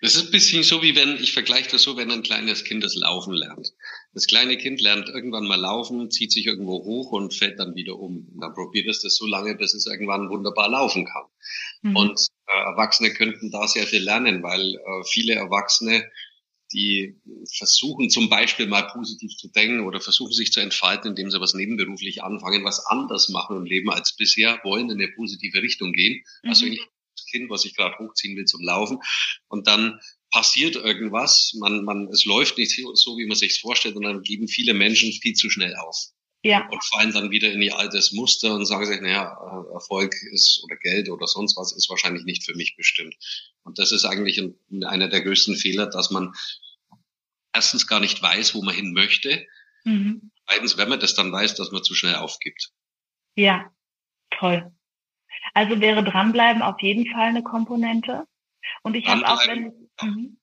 [0.00, 2.82] Das ist ein bisschen so, wie wenn, ich vergleiche das so, wenn ein kleines Kind
[2.82, 3.72] das Laufen lernt.
[4.12, 7.98] Das kleine Kind lernt irgendwann mal laufen, zieht sich irgendwo hoch und fällt dann wieder
[7.98, 8.28] um.
[8.32, 11.24] Und dann probiert es das so lange, bis es irgendwann wunderbar laufen kann.
[11.82, 11.96] Mhm.
[11.96, 16.10] Und äh, Erwachsene könnten da sehr viel lernen, weil äh, viele Erwachsene,
[16.72, 17.20] die
[17.56, 21.54] versuchen zum Beispiel mal positiv zu denken oder versuchen sich zu entfalten, indem sie was
[21.54, 26.22] nebenberuflich anfangen, was anders machen im Leben als bisher, wollen in eine positive Richtung gehen.
[26.44, 26.72] Also mhm.
[26.72, 26.84] Also
[27.30, 28.98] Kind, was ich gerade hochziehen will zum Laufen.
[29.48, 34.04] Und dann passiert irgendwas, man, man, es läuft nicht so, wie man sich vorstellt, und
[34.04, 35.96] dann geben viele Menschen viel zu schnell auf.
[36.42, 36.66] Ja.
[36.68, 40.62] Und fallen dann wieder in ihr altes Muster und sagen sich, naja, äh, Erfolg ist
[40.64, 43.14] oder Geld oder sonst was ist wahrscheinlich nicht für mich bestimmt.
[43.62, 46.32] Und das ist eigentlich ein, einer der größten Fehler, dass man
[47.52, 49.46] erstens gar nicht weiß, wo man hin möchte.
[49.84, 50.30] Mhm.
[50.46, 52.70] Zweitens, wenn man das dann weiß, dass man zu schnell aufgibt.
[53.34, 53.70] Ja,
[54.30, 54.72] toll.
[55.52, 58.26] Also wäre dranbleiben auf jeden Fall eine Komponente.
[58.82, 60.38] Und ich habe auch, wenn mhm.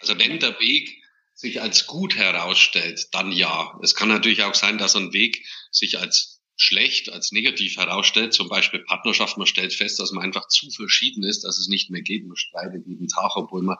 [0.00, 1.02] also wenn der Weg
[1.34, 3.78] sich als gut herausstellt, dann ja.
[3.82, 8.48] Es kann natürlich auch sein, dass ein Weg sich als schlecht, als negativ herausstellt, zum
[8.48, 12.02] Beispiel Partnerschaft, man stellt fest, dass man einfach zu verschieden ist, dass es nicht mehr
[12.02, 13.76] geht, man streitet jeden Tag, obwohl man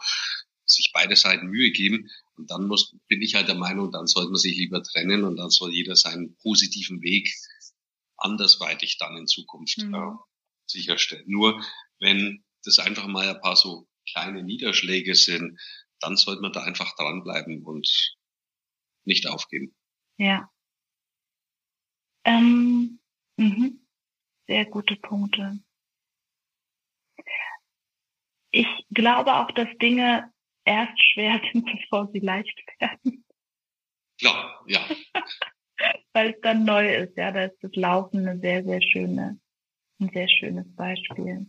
[0.64, 2.08] sich beide Seiten Mühe geben.
[2.36, 5.36] Und dann muss, bin ich halt der Meinung, dann sollte man sich lieber trennen und
[5.36, 7.34] dann soll jeder seinen positiven Weg
[8.16, 9.94] andersweitig dann in Zukunft mhm.
[9.94, 10.12] äh,
[10.66, 11.24] sicherstellen.
[11.26, 11.64] Nur
[11.98, 15.60] wenn das einfach mal ein paar so kleine Niederschläge sind,
[16.00, 18.16] dann sollte man da einfach dranbleiben und
[19.04, 19.74] nicht aufgeben.
[20.16, 20.50] Ja.
[22.24, 23.00] Ähm,
[23.36, 23.86] mhm.
[24.46, 25.58] Sehr gute Punkte.
[28.50, 30.32] Ich glaube auch, dass Dinge
[30.64, 33.24] erst schwer sind, bevor sie leicht werden.
[34.18, 34.80] Klar, ja.
[36.12, 39.38] Weil es dann neu ist, ja, da ist das Laufen eine sehr, sehr schöne
[40.00, 41.46] ein sehr schönes Beispiel.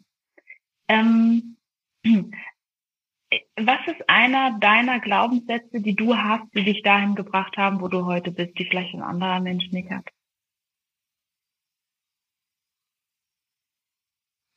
[0.87, 1.57] Ähm,
[2.03, 8.05] was ist einer deiner Glaubenssätze, die du hast, die dich dahin gebracht haben, wo du
[8.05, 10.07] heute bist, die vielleicht ein anderer Mensch nicht hat?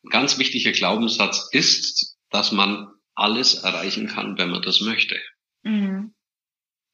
[0.04, 5.20] Ein ganz wichtiger Glaubenssatz ist, dass man alles erreichen kann, wenn man das möchte.
[5.62, 6.14] Mhm.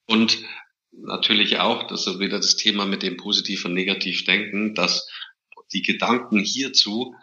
[0.06, 0.44] Und
[0.90, 5.08] natürlich auch, das ist wieder das Thema mit dem positiv und negativ denken, dass
[5.72, 7.14] die Gedanken hierzu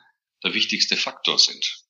[0.44, 1.84] der wichtigste Faktor sind.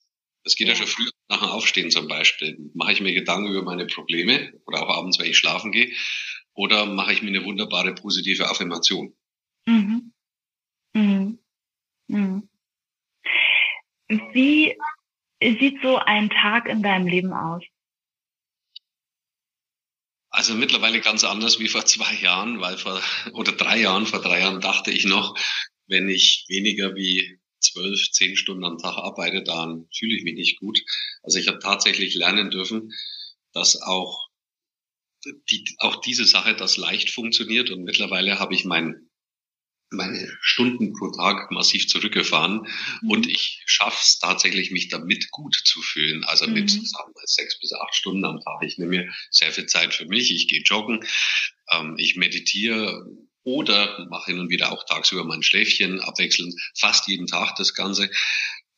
[0.44, 2.58] Das geht ja, ja schon früh nach dem Aufstehen zum Beispiel.
[2.74, 5.94] Mache ich mir Gedanken über meine Probleme oder auch abends, wenn ich schlafen gehe,
[6.54, 9.16] oder mache ich mir eine wunderbare positive Affirmation?
[9.66, 10.14] Mhm.
[10.94, 11.40] Mhm.
[12.08, 12.50] Mhm.
[14.08, 14.78] Wie
[15.42, 17.64] sieht so ein Tag in deinem Leben aus?
[20.30, 23.02] Also mittlerweile ganz anders wie vor zwei Jahren, weil vor,
[23.34, 25.34] oder drei Jahren, vor drei Jahren dachte ich noch,
[25.88, 30.60] wenn ich weniger wie zwölf, zehn Stunden am Tag arbeite, dann fühle ich mich nicht
[30.60, 30.80] gut.
[31.24, 32.94] Also ich habe tatsächlich lernen dürfen,
[33.54, 34.30] dass auch
[35.50, 39.10] die, auch diese Sache, das leicht funktioniert und mittlerweile habe ich mein,
[39.90, 42.68] meine Stunden pro Tag massiv zurückgefahren
[43.02, 43.10] mhm.
[43.10, 46.24] und ich schaffe es tatsächlich, mich damit gut zu fühlen.
[46.26, 46.86] Also mit mhm.
[46.86, 48.62] sagen wir, sechs bis acht Stunden am Tag.
[48.64, 50.32] Ich nehme mir sehr viel Zeit für mich.
[50.32, 51.06] Ich gehe joggen,
[51.72, 53.06] ähm, ich meditiere
[53.46, 58.10] oder mache hin und wieder auch tagsüber mein Schläfchen abwechselnd, fast jeden Tag das Ganze.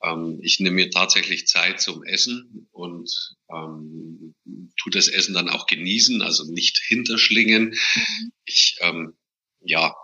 [0.03, 3.09] Ähm, ich nehme mir tatsächlich Zeit zum Essen und
[3.49, 4.35] ähm,
[4.75, 7.69] tu das Essen dann auch genießen, also nicht hinterschlingen.
[7.69, 8.31] Mhm.
[8.45, 9.17] Ich ähm,
[9.61, 9.95] ja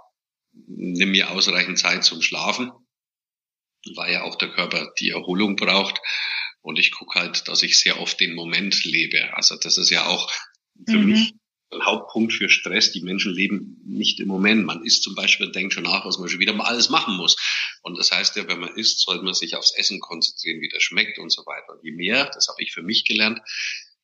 [0.54, 2.71] nehme mir ausreichend Zeit zum Schlafen,
[3.95, 5.99] weil ja auch der Körper die Erholung braucht.
[6.62, 9.36] Und ich gucke halt, dass ich sehr oft den Moment lebe.
[9.36, 10.32] Also das ist ja auch
[10.88, 11.06] für mhm.
[11.06, 11.34] mich
[11.81, 12.91] Hauptpunkt für Stress.
[12.91, 14.65] Die Menschen leben nicht im Moment.
[14.65, 17.36] Man isst zum Beispiel, denkt schon nach, was man schon wieder mal alles machen muss.
[17.81, 20.83] Und das heißt ja, wenn man isst, sollte man sich aufs Essen konzentrieren, wie das
[20.83, 21.73] schmeckt und so weiter.
[21.73, 23.39] Und je mehr, das habe ich für mich gelernt,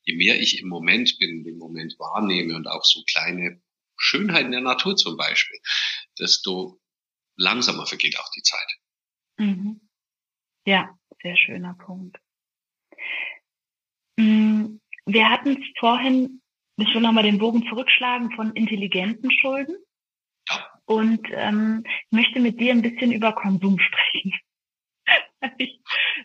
[0.02, 3.60] je mehr ich im Moment bin, den Moment wahrnehme und auch so kleine
[3.96, 5.58] Schönheiten der Natur zum Beispiel,
[6.18, 6.80] desto
[7.36, 8.68] langsamer vergeht auch die Zeit.
[9.38, 9.80] Mhm.
[10.66, 12.18] Ja, sehr schöner Punkt.
[14.16, 16.39] Mm, wir hatten es vorhin
[16.80, 19.76] ich will nochmal den Bogen zurückschlagen von intelligenten Schulden.
[20.84, 24.34] Und ähm, möchte mit dir ein bisschen über Konsum sprechen.
[25.58, 25.80] ich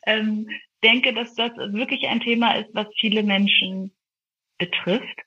[0.07, 0.49] ähm,
[0.83, 3.95] denke, dass das wirklich ein Thema ist, was viele Menschen
[4.57, 5.21] betrifft.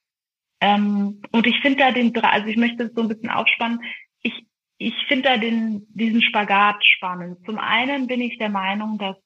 [0.60, 3.80] Ähm, und ich finde da den, also ich möchte es so ein bisschen aufspannen.
[4.22, 4.34] Ich,
[4.78, 7.38] ich finde da den, diesen Spagat spannend.
[7.46, 9.16] Zum einen bin ich der Meinung, dass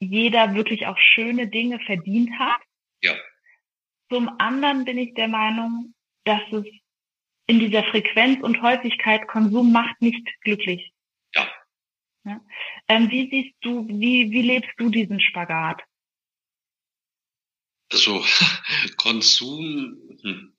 [0.00, 2.60] jeder wirklich auch schöne Dinge verdient hat.
[3.02, 3.14] Ja.
[4.10, 6.64] Zum anderen bin ich der Meinung, dass es
[7.46, 10.92] in dieser Frequenz und Häufigkeit Konsum macht nicht glücklich.
[11.34, 11.46] Ja.
[12.24, 12.40] ja?
[12.88, 15.82] Ähm, wie siehst du, wie, wie lebst du diesen Spagat?
[17.92, 18.24] Also
[18.96, 19.96] Konsum.
[20.22, 20.52] Hm.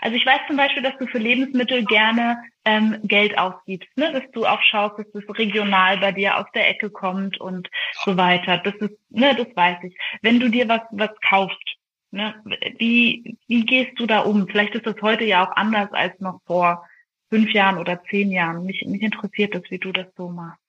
[0.00, 4.12] Also ich weiß zum Beispiel, dass du für Lebensmittel gerne ähm, Geld ausgibst, ne?
[4.12, 7.68] dass du auch schaust, dass das regional bei dir aus der Ecke kommt und
[8.04, 8.58] so weiter.
[8.58, 9.96] Das ist, ne, das weiß ich.
[10.22, 11.77] Wenn du dir was was kaufst,
[12.10, 12.34] Ne?
[12.78, 14.48] Wie, wie gehst du da um?
[14.48, 16.86] Vielleicht ist das heute ja auch anders als noch vor
[17.28, 18.64] fünf Jahren oder zehn Jahren.
[18.64, 20.60] Mich, mich interessiert das, wie du das so machst.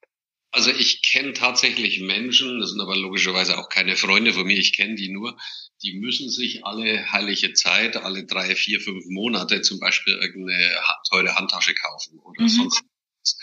[0.52, 4.76] Also ich kenne tatsächlich Menschen, das sind aber logischerweise auch keine Freunde von mir, ich
[4.76, 5.38] kenne die nur,
[5.84, 10.76] die müssen sich alle heilige Zeit, alle drei, vier, fünf Monate zum Beispiel irgendeine
[11.10, 12.50] teure Handtasche kaufen oder mhm.
[12.50, 12.84] sonst
[13.22, 13.38] was.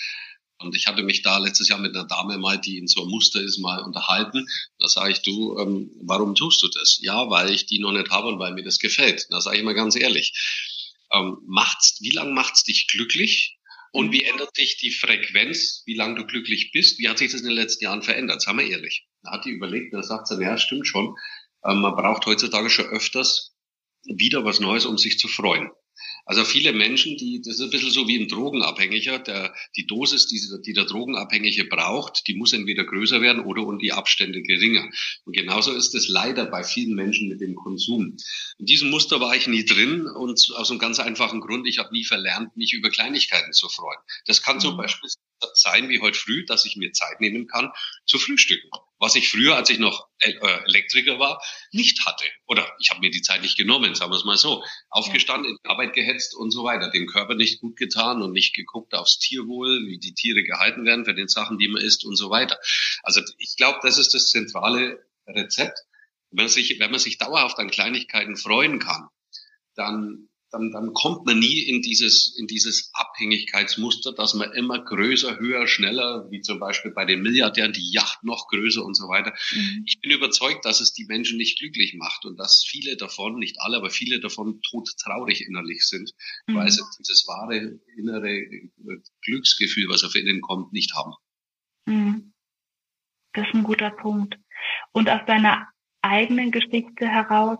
[0.59, 3.11] Und ich hatte mich da letztes Jahr mit einer Dame mal, die in so einem
[3.11, 4.47] Muster ist, mal unterhalten.
[4.79, 6.99] Da sage ich, du, ähm, warum tust du das?
[7.03, 9.27] Ja, weil ich die noch nicht habe und weil mir das gefällt.
[9.31, 10.33] Da sage ich mal ganz ehrlich.
[11.13, 13.59] Ähm, macht's, wie lange macht's dich glücklich?
[13.93, 16.99] Und wie ändert sich die Frequenz, wie lange du glücklich bist?
[16.99, 18.43] Wie hat sich das in den letzten Jahren verändert?
[18.43, 19.07] Sagen wir ehrlich.
[19.23, 21.17] Da hat die überlegt, da sagt sie, ja, stimmt schon.
[21.65, 23.55] Ähm, man braucht heutzutage schon öfters
[24.05, 25.71] wieder was Neues, um sich zu freuen.
[26.25, 30.27] Also viele Menschen, die, das ist ein bisschen so wie ein Drogenabhängiger, der, die Dosis,
[30.27, 34.89] die, die der Drogenabhängige braucht, die muss entweder größer werden oder und die Abstände geringer.
[35.25, 38.17] Und genauso ist es leider bei vielen Menschen mit dem Konsum.
[38.59, 41.93] In diesem Muster war ich nie drin und aus einem ganz einfachen Grund, ich habe
[41.93, 43.99] nie verlernt, mich über Kleinigkeiten zu freuen.
[44.27, 44.79] Das kann zum mhm.
[44.79, 45.11] Beispiel
[45.55, 47.71] sein wie heute früh, dass ich mir Zeit nehmen kann
[48.07, 48.69] zu frühstücken.
[48.99, 50.33] Was ich früher, als ich noch äh,
[50.67, 52.25] Elektriker war, nicht hatte.
[52.47, 54.65] Oder ich habe mir die Zeit nicht genommen, sagen wir es mal so.
[54.89, 56.91] Aufgestanden, in Arbeit gehetzt und so weiter.
[56.91, 61.05] Dem Körper nicht gut getan und nicht geguckt aufs Tierwohl, wie die Tiere gehalten werden
[61.05, 62.59] für den Sachen, die man isst und so weiter.
[63.03, 65.79] Also ich glaube, das ist das zentrale Rezept.
[66.31, 69.09] Wenn man sich, wenn man sich dauerhaft an Kleinigkeiten freuen kann,
[69.75, 75.39] dann dann, dann kommt man nie in dieses, in dieses Abhängigkeitsmuster, dass man immer größer,
[75.39, 79.35] höher, schneller, wie zum Beispiel bei den Milliardären, die Yacht noch größer und so weiter.
[79.53, 79.85] Mhm.
[79.87, 83.57] Ich bin überzeugt, dass es die Menschen nicht glücklich macht und dass viele davon, nicht
[83.61, 86.13] alle, aber viele davon todtraurig innerlich sind,
[86.47, 86.57] mhm.
[86.57, 88.47] weil sie dieses wahre innere
[89.23, 91.13] Glücksgefühl, was auf ihnen kommt, nicht haben.
[91.87, 92.33] Mhm.
[93.35, 94.39] Das ist ein guter Punkt.
[94.93, 95.69] Und aus deiner
[96.01, 97.59] eigenen Geschichte heraus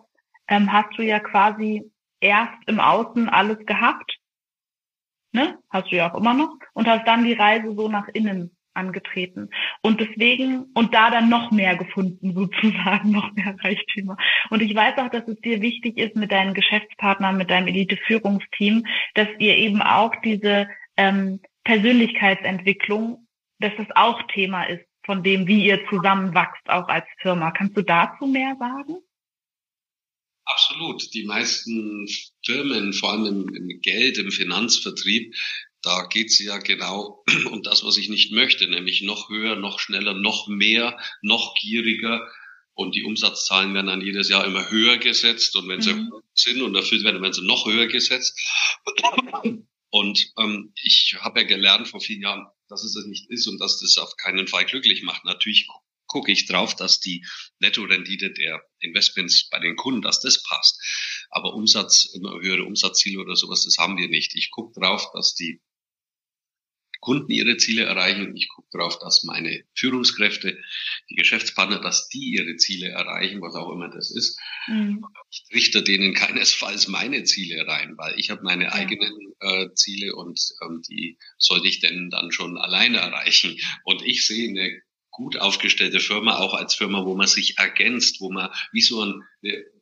[0.49, 4.19] ähm, hast du ja quasi erst im Außen alles gehabt,
[5.33, 5.59] ne?
[5.71, 9.49] Hast du ja auch immer noch, und hast dann die Reise so nach innen angetreten.
[9.83, 14.17] Und deswegen, und da dann noch mehr gefunden, sozusagen, noch mehr Reichtümer.
[14.51, 18.85] Und ich weiß auch, dass es dir wichtig ist mit deinen Geschäftspartnern, mit deinem Elite-Führungsteam,
[19.15, 23.27] dass ihr eben auch diese ähm, Persönlichkeitsentwicklung,
[23.59, 27.51] dass das auch Thema ist von dem, wie ihr zusammenwachst, auch als Firma.
[27.53, 28.97] Kannst du dazu mehr sagen?
[30.47, 31.13] Absolut.
[31.13, 32.09] Die meisten
[32.45, 35.35] Firmen, vor allem im, im Geld, im Finanzvertrieb,
[35.83, 40.15] da geht's ja genau um das, was ich nicht möchte, nämlich noch höher, noch schneller,
[40.15, 42.29] noch mehr, noch gieriger.
[42.75, 45.57] Und die Umsatzzahlen werden dann jedes Jahr immer höher gesetzt.
[45.57, 46.13] Und wenn sie mhm.
[46.35, 48.39] sind und erfüllt werden, werden sie noch höher gesetzt.
[49.91, 53.59] Und ähm, ich habe ja gelernt vor vielen Jahren, dass es das nicht ist und
[53.59, 55.25] dass das auf keinen Fall glücklich macht.
[55.25, 55.69] Natürlich
[56.07, 57.25] gucke ich drauf, dass die
[57.59, 60.81] Nettorendite der Investments bei den Kunden, dass das passt.
[61.31, 64.35] Aber Umsatz, höhere Umsatzziele oder sowas, das haben wir nicht.
[64.35, 65.61] Ich gucke drauf, dass die
[67.07, 68.35] Kunden ihre Ziele erreichen.
[68.37, 70.61] Ich gucke darauf, dass meine Führungskräfte,
[71.09, 74.41] die Geschäftspartner, dass die ihre Ziele erreichen, was auch immer das ist.
[74.67, 75.05] Mhm.
[75.31, 78.73] Ich richte denen keinesfalls meine Ziele rein, weil ich habe meine ja.
[78.73, 83.57] eigenen äh, Ziele und ähm, die sollte ich denn dann schon alleine erreichen.
[83.85, 84.83] Und ich sehe eine
[85.17, 89.23] gut aufgestellte Firma auch als Firma, wo man sich ergänzt, wo man wie so ein,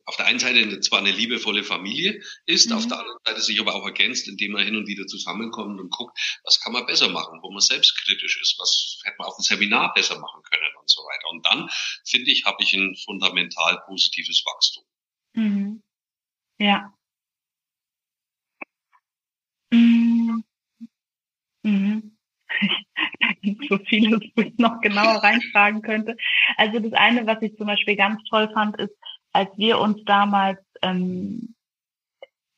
[0.05, 2.77] auf der einen Seite zwar eine liebevolle Familie ist, mhm.
[2.77, 5.89] auf der anderen Seite sich aber auch ergänzt, indem man hin und wieder zusammenkommt und
[5.89, 9.43] guckt, was kann man besser machen, wo man selbstkritisch ist, was hätte man auf dem
[9.43, 11.29] Seminar besser machen können und so weiter.
[11.29, 11.69] Und dann,
[12.05, 14.85] finde ich, habe ich ein fundamental positives Wachstum.
[15.33, 15.83] Mhm.
[16.59, 16.93] Ja.
[19.73, 20.45] Mhm.
[21.63, 22.14] Mhm.
[23.19, 26.15] da gibt so vieles, wo ich noch genauer reinfragen könnte.
[26.57, 28.95] Also das eine, was ich zum Beispiel ganz toll fand, ist,
[29.31, 31.55] als wir uns damals ähm,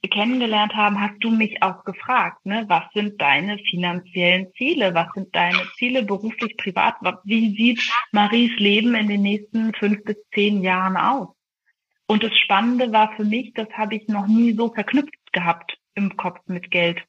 [0.10, 4.94] kennengelernt haben, hast du mich auch gefragt, ne, was sind deine finanziellen Ziele?
[4.94, 6.96] Was sind deine Ziele beruflich, privat?
[7.24, 7.82] Wie sieht
[8.12, 11.36] Maries Leben in den nächsten fünf bis zehn Jahren aus?
[12.08, 16.16] Und das Spannende war für mich, das habe ich noch nie so verknüpft gehabt im
[16.16, 17.04] Kopf mit Geld.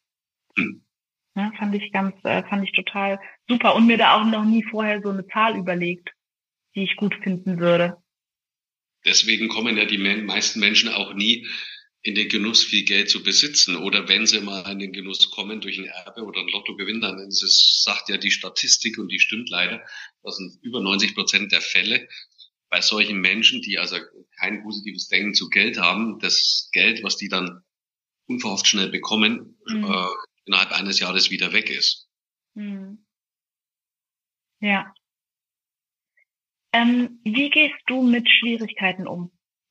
[0.56, 0.82] Hm.
[1.38, 4.64] Ja, fand ich ganz, äh, fand ich total super und mir da auch noch nie
[4.64, 6.10] vorher so eine Zahl überlegt,
[6.74, 7.96] die ich gut finden würde.
[9.04, 11.46] Deswegen kommen ja die meisten Menschen auch nie
[12.02, 13.76] in den Genuss, viel Geld zu besitzen.
[13.76, 17.20] Oder wenn sie mal in den Genuss kommen durch ein Erbe oder ein Lottogewinn, dann
[17.20, 19.80] ist es, sagt ja die Statistik und die stimmt leider,
[20.24, 22.08] dass sind über 90 Prozent der Fälle
[22.68, 23.96] bei solchen Menschen, die also
[24.40, 27.62] kein positives Denken zu Geld haben, das Geld, was die dann
[28.26, 29.84] unverhofft schnell bekommen, mhm.
[29.84, 30.06] äh,
[30.48, 32.08] innerhalb eines Jahres wieder weg ist.
[32.54, 33.04] Hm.
[34.60, 34.92] Ja.
[36.72, 39.30] Ähm, wie gehst du mit Schwierigkeiten um?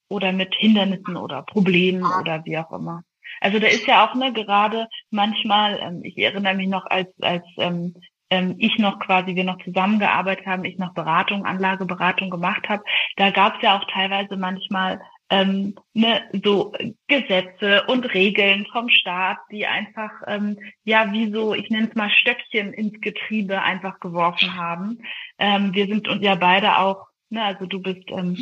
[0.09, 3.03] Oder mit Hindernissen oder Problemen oder wie auch immer?
[3.41, 7.43] Also da ist ja auch ne gerade manchmal, ähm, ich erinnere mich noch als als
[7.57, 7.93] ähm,
[8.29, 12.83] ähm, ich noch quasi wir noch zusammengearbeitet haben, ich noch Beratung, Anlageberatung gemacht habe,
[13.15, 16.73] da gab es ja auch teilweise manchmal ähm, ne, so
[17.07, 22.09] Gesetze und Regeln vom Staat, die einfach ähm, ja wie so, ich nenne es mal
[22.09, 24.99] Stöckchen ins Getriebe einfach geworfen haben.
[25.37, 28.37] Ähm, wir sind uns ja beide auch, ne, also du bist ähm,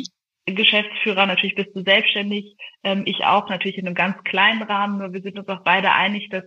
[0.46, 5.12] Geschäftsführer, natürlich bist du selbstständig, ähm, ich auch natürlich in einem ganz kleinen Rahmen, nur
[5.12, 6.44] wir sind uns auch beide einig, dass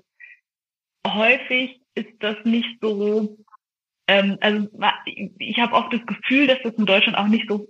[1.06, 3.38] häufig ist das nicht so
[4.10, 4.68] ähm, also
[5.38, 7.68] ich habe oft das Gefühl, dass das in Deutschland auch nicht so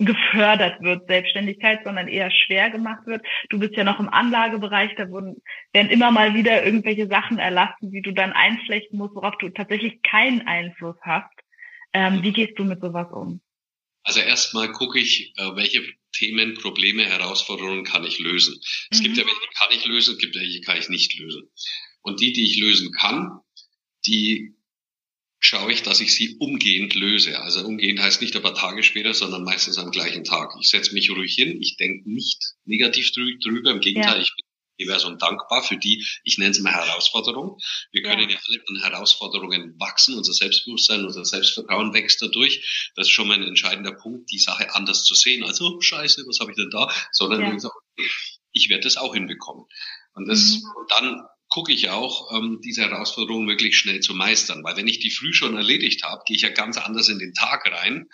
[0.00, 3.24] gefördert wird, Selbstständigkeit, sondern eher schwer gemacht wird.
[3.50, 7.90] Du bist ja noch im Anlagebereich, da wurden, werden immer mal wieder irgendwelche Sachen erlassen,
[7.90, 11.30] die du dann einflechten musst, worauf du tatsächlich keinen Einfluss hast.
[11.92, 13.40] Ähm, wie gehst du mit sowas um?
[14.02, 15.82] Also erstmal gucke ich, äh, welche
[16.12, 18.58] Themen, Probleme, Herausforderungen kann ich lösen.
[18.90, 19.04] Es mhm.
[19.04, 21.50] gibt ja welche, die kann ich lösen, es gibt welche, die kann ich nicht lösen.
[22.00, 23.40] Und die, die ich lösen kann,
[24.06, 24.54] die
[25.40, 27.40] schaue ich, dass ich sie umgehend löse.
[27.40, 30.52] Also umgehend heißt nicht ein paar Tage später, sondern meistens am gleichen Tag.
[30.60, 34.22] Ich setze mich ruhig hin, ich denke nicht negativ drüber, im Gegenteil, ja.
[34.22, 34.44] ich bin
[34.80, 37.58] Universum dankbar für die, ich nenne es mal Herausforderung.
[37.92, 38.36] Wir können ja.
[38.36, 42.92] ja alle an Herausforderungen wachsen, unser Selbstbewusstsein, unser Selbstvertrauen wächst dadurch.
[42.96, 45.44] Das ist schon mal ein entscheidender Punkt, die Sache anders zu sehen.
[45.44, 46.90] Also, oh, scheiße, was habe ich denn da?
[47.12, 47.70] Sondern ja.
[48.52, 49.66] ich werde das auch hinbekommen.
[50.14, 50.64] Und das, mhm.
[50.76, 54.64] und dann gucke ich auch, ähm, diese Herausforderung wirklich schnell zu meistern.
[54.64, 57.34] Weil wenn ich die früh schon erledigt habe, gehe ich ja ganz anders in den
[57.34, 58.08] Tag rein,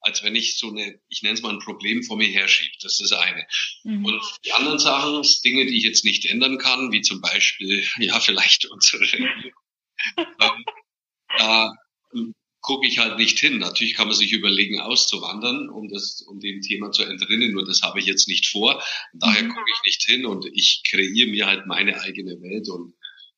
[0.00, 2.76] als wenn ich so eine, ich nenne es mal ein Problem vor mir herschiebe.
[2.80, 3.44] Das ist das eine.
[3.82, 4.04] Mhm.
[4.04, 8.20] Und die anderen Sachen, Dinge, die ich jetzt nicht ändern kann, wie zum Beispiel, ja,
[8.20, 9.04] vielleicht unsere
[10.16, 10.64] ähm,
[11.38, 11.72] da
[12.66, 13.58] gucke ich halt nicht hin.
[13.58, 17.82] Natürlich kann man sich überlegen, auszuwandern, um das, um dem Thema zu entrinnen, nur das
[17.82, 18.82] habe ich jetzt nicht vor.
[19.14, 19.50] Daher mhm.
[19.50, 22.94] gucke ich nicht hin und ich kreiere mir halt meine eigene Welt und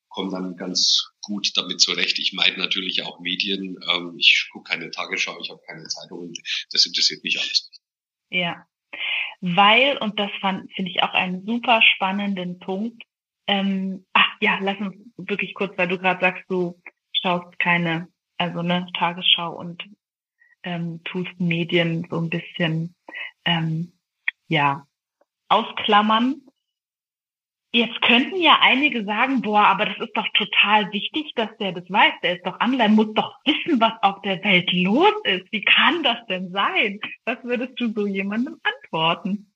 [0.08, 2.18] komme dann ganz gut damit zurecht.
[2.18, 3.76] Ich meide natürlich auch Medien.
[3.92, 6.32] Ähm, ich gucke keine Tagesschau, ich habe keine Zeitung.
[6.72, 7.82] Das interessiert mich alles nicht.
[8.30, 8.66] Ja,
[9.42, 13.02] weil, und das finde ich auch einen super spannenden Punkt.
[13.46, 16.80] Ähm, ach ja, lass uns wirklich kurz, weil du gerade sagst, du
[17.12, 18.08] schaust keine
[18.38, 19.84] also ne, Tagesschau und
[20.62, 22.94] ähm, tust Medien so ein bisschen
[23.44, 23.92] ähm,
[24.48, 24.86] ja
[25.48, 26.42] ausklammern.
[27.70, 31.88] Jetzt könnten ja einige sagen, boah, aber das ist doch total wichtig, dass der das
[31.90, 32.14] weiß.
[32.22, 35.52] Der ist doch online, muss doch wissen, was auf der Welt los ist.
[35.52, 36.98] Wie kann das denn sein?
[37.26, 39.47] Was würdest du so jemandem antworten?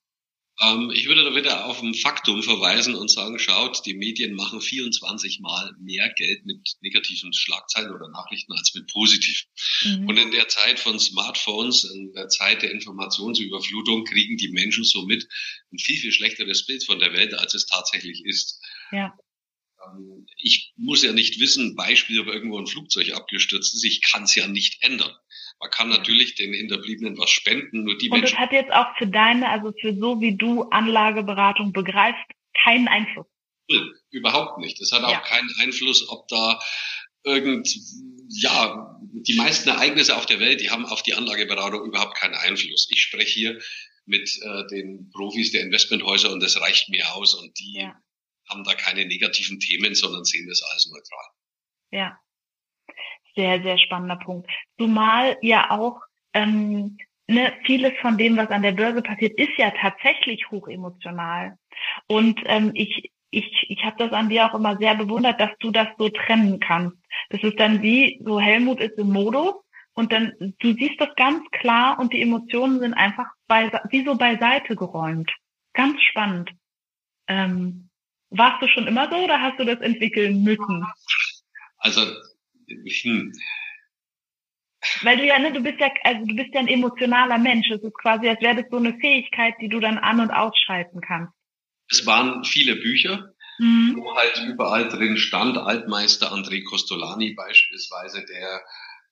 [0.61, 4.61] Ähm, ich würde da wieder auf ein Faktum verweisen und sagen, schaut, die Medien machen
[4.61, 9.49] 24 Mal mehr Geld mit negativen Schlagzeilen oder Nachrichten als mit positiven.
[9.85, 10.09] Mhm.
[10.09, 15.27] Und in der Zeit von Smartphones, in der Zeit der Informationsüberflutung, kriegen die Menschen somit
[15.73, 18.61] ein viel, viel schlechteres Bild von der Welt, als es tatsächlich ist.
[18.91, 19.17] Ja.
[19.87, 23.85] ähm, ich muss ja nicht wissen, Beispiel, ob irgendwo ein Flugzeug abgestürzt ist.
[23.85, 25.15] Ich kann es ja nicht ändern.
[25.61, 28.35] Man kann natürlich den Hinterbliebenen was spenden, nur die Und Menschen.
[28.35, 32.25] das hat jetzt auch für deine, also für so wie du Anlageberatung begreifst,
[32.63, 33.27] keinen Einfluss.
[34.11, 34.81] Überhaupt nicht.
[34.81, 35.21] Es hat auch ja.
[35.21, 36.61] keinen Einfluss, ob da
[37.25, 37.73] irgend,
[38.29, 42.89] ja, die meisten Ereignisse auf der Welt, die haben auf die Anlageberatung überhaupt keinen Einfluss.
[42.91, 43.61] Ich spreche hier
[44.05, 47.95] mit äh, den Profis der Investmenthäuser und das reicht mir aus und die ja.
[48.51, 51.27] haben da keine negativen Themen, sondern sehen das als neutral.
[51.93, 52.19] Ja,
[53.35, 54.51] sehr, sehr spannender Punkt.
[54.79, 56.01] Zumal ja auch
[56.35, 61.57] ähm, ne, vieles von dem, was an der Börse passiert, ist ja tatsächlich hochemotional.
[62.07, 65.71] Und ähm, ich, ich, ich habe das an dir auch immer sehr bewundert, dass du
[65.71, 66.97] das so trennen kannst.
[67.31, 69.55] Das ist dann wie, so Helmut ist im Modus
[69.95, 74.17] und dann, du siehst das ganz klar und die Emotionen sind einfach bei, wie so
[74.17, 75.31] beiseite geräumt.
[75.75, 76.51] Ganz spannend.
[77.29, 77.89] Ähm,
[78.31, 80.87] warst du schon immer so oder hast du das entwickeln müssen?
[81.79, 82.03] Also,
[83.03, 83.33] hm.
[85.03, 87.71] Weil du ja, ne, du bist ja, also du bist ja ein emotionaler Mensch.
[87.71, 91.01] Es ist quasi, als wäre das so eine Fähigkeit, die du dann an- und ausschalten
[91.01, 91.33] kannst.
[91.89, 93.97] Es waren viele Bücher, mhm.
[93.97, 98.63] wo halt überall drin stand, Altmeister André Costolani beispielsweise, der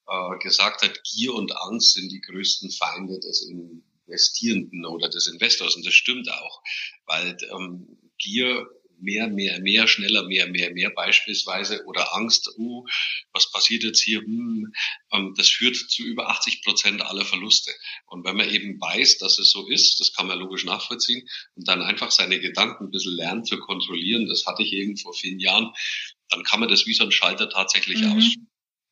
[0.07, 5.75] äh, gesagt hat, Gier und Angst sind die größten Feinde des Investierenden oder des Investors.
[5.75, 6.61] Und das stimmt auch,
[7.05, 8.67] weil ähm, Gier
[9.01, 12.85] mehr, mehr, mehr, schneller, mehr, mehr, mehr beispielsweise oder Angst, uh,
[13.33, 14.71] was passiert jetzt hier, hm,
[15.11, 17.71] ähm, das führt zu über 80 Prozent aller Verluste.
[18.07, 21.67] Und wenn man eben weiß, dass es so ist, das kann man logisch nachvollziehen und
[21.67, 25.39] dann einfach seine Gedanken ein bisschen lernt zu kontrollieren, das hatte ich eben vor vielen
[25.39, 25.73] Jahren,
[26.29, 28.17] dann kann man das wie so ein Schalter tatsächlich mhm.
[28.17, 28.35] aus.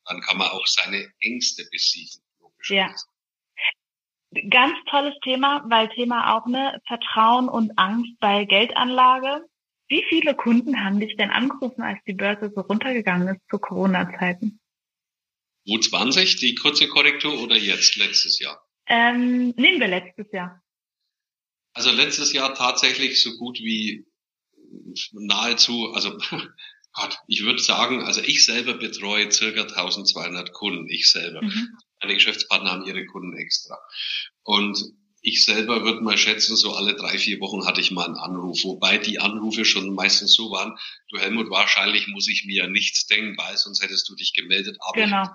[0.06, 2.22] Dann kann man auch seine Ängste besiegen.
[2.68, 2.94] Ja.
[4.48, 9.44] Ganz tolles Thema, weil Thema auch ne Vertrauen und Angst bei Geldanlage.
[9.90, 14.60] Wie viele Kunden haben dich denn angerufen, als die Börse so runtergegangen ist zu Corona-Zeiten?
[15.66, 18.64] 2020, die kurze Korrektur oder jetzt, letztes Jahr?
[18.86, 20.62] Ähm, nehmen wir letztes Jahr.
[21.72, 24.06] Also letztes Jahr tatsächlich so gut wie
[25.12, 26.16] nahezu, also
[26.92, 31.42] Gott, ich würde sagen, also ich selber betreue circa 1200 Kunden, ich selber.
[31.42, 31.68] Mhm.
[32.00, 33.76] Meine Geschäftspartner haben ihre Kunden extra.
[34.44, 34.78] Und
[35.22, 38.64] ich selber würde mal schätzen, so alle drei, vier Wochen hatte ich mal einen Anruf,
[38.64, 43.06] wobei die Anrufe schon meistens so waren, du Helmut, wahrscheinlich muss ich mir ja nichts
[43.06, 44.76] denken, weil sonst hättest du dich gemeldet.
[44.80, 45.28] Aber genau.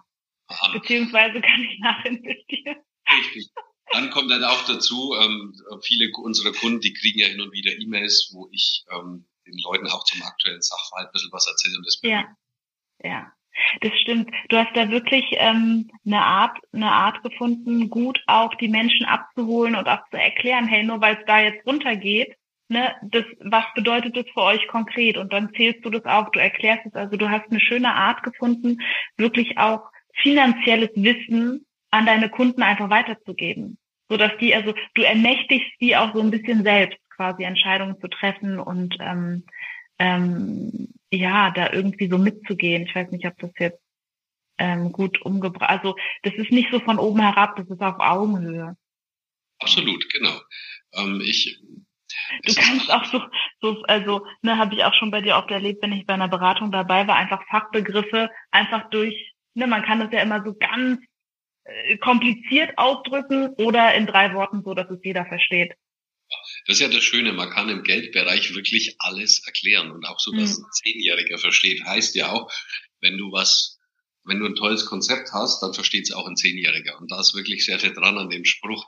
[0.73, 2.77] Beziehungsweise kann ich nachinvestieren.
[3.17, 3.49] Richtig.
[3.91, 7.71] Dann kommt dann auch dazu, ähm, viele unserer Kunden, die kriegen ja hin und wieder
[7.71, 11.85] E-Mails, wo ich ähm, den Leuten auch zum aktuellen Sachverhalt ein bisschen was erzähle und
[11.85, 12.35] das Ja,
[13.03, 13.31] ja.
[13.81, 14.29] Das stimmt.
[14.49, 19.75] Du hast da wirklich ähm, eine Art, eine Art gefunden, gut auch die Menschen abzuholen
[19.75, 22.35] und auch zu erklären, hey, nur weil es da jetzt runtergeht,
[22.67, 25.17] ne, das, was bedeutet das für euch konkret?
[25.17, 26.93] Und dann zählst du das auch, du erklärst es.
[26.93, 28.79] Also du hast eine schöne Art gefunden,
[29.17, 29.89] wirklich auch
[30.21, 33.77] finanzielles Wissen an deine Kunden einfach weiterzugeben.
[34.09, 38.07] So dass die, also du ermächtigst die auch so ein bisschen selbst quasi Entscheidungen zu
[38.07, 39.45] treffen und ähm,
[39.99, 42.83] ähm, ja, da irgendwie so mitzugehen.
[42.83, 43.81] Ich weiß nicht, ob das jetzt
[44.57, 45.69] ähm, gut umgebracht.
[45.69, 48.75] Also das ist nicht so von oben herab, das ist auf Augenhöhe.
[49.59, 50.39] Absolut, genau.
[50.93, 51.59] Ähm, ich
[52.43, 53.21] Du kannst auch so,
[53.61, 56.27] so also ne, habe ich auch schon bei dir oft erlebt, wenn ich bei einer
[56.27, 61.01] Beratung dabei war, einfach Fachbegriffe einfach durch, ne, man kann das ja immer so ganz
[61.63, 65.75] äh, kompliziert ausdrücken oder in drei Worten so, dass es jeder versteht.
[66.65, 70.31] Das ist ja das Schöne, man kann im Geldbereich wirklich alles erklären und auch so,
[70.31, 70.65] dass mhm.
[70.65, 72.51] ein Zehnjähriger versteht, heißt ja auch,
[73.01, 73.79] wenn du was,
[74.23, 76.97] wenn du ein tolles Konzept hast, dann versteht es auch ein Zehnjähriger.
[76.99, 78.85] Und da ist wirklich sehr viel dran an dem Spruch.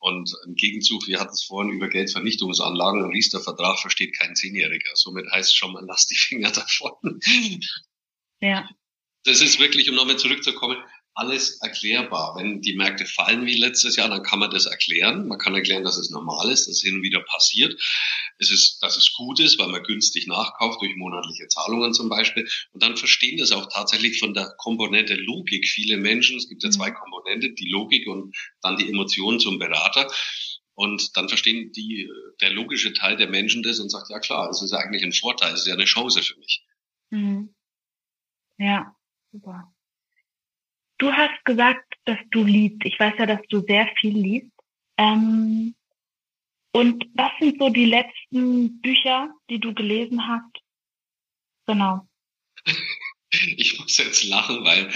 [0.00, 4.90] Und im Gegenzug, wir hatten es vorhin über Geldvernichtungsanlagen, ein Riester-Vertrag versteht kein Zehnjähriger.
[4.94, 7.20] Somit heißt es schon mal, lass die Finger davon.
[8.40, 8.68] Ja.
[9.24, 10.78] Das ist wirklich, um nochmal zurückzukommen,
[11.18, 12.36] alles erklärbar.
[12.36, 15.26] Wenn die Märkte fallen wie letztes Jahr, dann kann man das erklären.
[15.26, 17.74] Man kann erklären, dass es normal ist, dass es hin und wieder passiert.
[18.38, 22.48] Es ist, dass es gut ist, weil man günstig nachkauft durch monatliche Zahlungen zum Beispiel.
[22.72, 26.36] Und dann verstehen das auch tatsächlich von der Komponente Logik viele Menschen.
[26.36, 26.94] Es gibt ja zwei mhm.
[26.94, 30.08] Komponenten, die Logik und dann die Emotionen zum Berater.
[30.74, 32.08] Und dann verstehen die,
[32.40, 35.52] der logische Teil der Menschen das und sagt, ja klar, es ist eigentlich ein Vorteil,
[35.52, 36.64] es ist ja eine Chance für mich.
[37.10, 37.52] Mhm.
[38.58, 38.94] Ja,
[39.32, 39.74] super.
[40.98, 42.84] Du hast gesagt, dass du liest.
[42.84, 44.52] Ich weiß ja, dass du sehr viel liest.
[44.96, 45.74] Ähm,
[46.72, 50.62] und was sind so die letzten Bücher, die du gelesen hast?
[51.66, 52.06] Genau.
[53.58, 54.90] Ich muss jetzt lachen, weil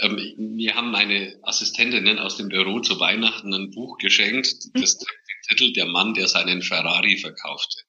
[0.00, 4.48] ähm, mir haben meine Assistentinnen aus dem Büro zu Weihnachten ein Buch geschenkt.
[4.72, 7.82] Das trägt den Titel Der Mann, der seinen Ferrari verkaufte.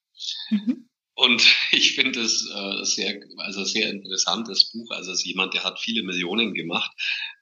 [0.50, 0.85] Mhm.
[1.16, 1.42] Und
[1.72, 4.90] ich finde es äh, sehr, also sehr interessantes Buch.
[4.90, 6.92] Also es ist jemand, der hat viele Millionen gemacht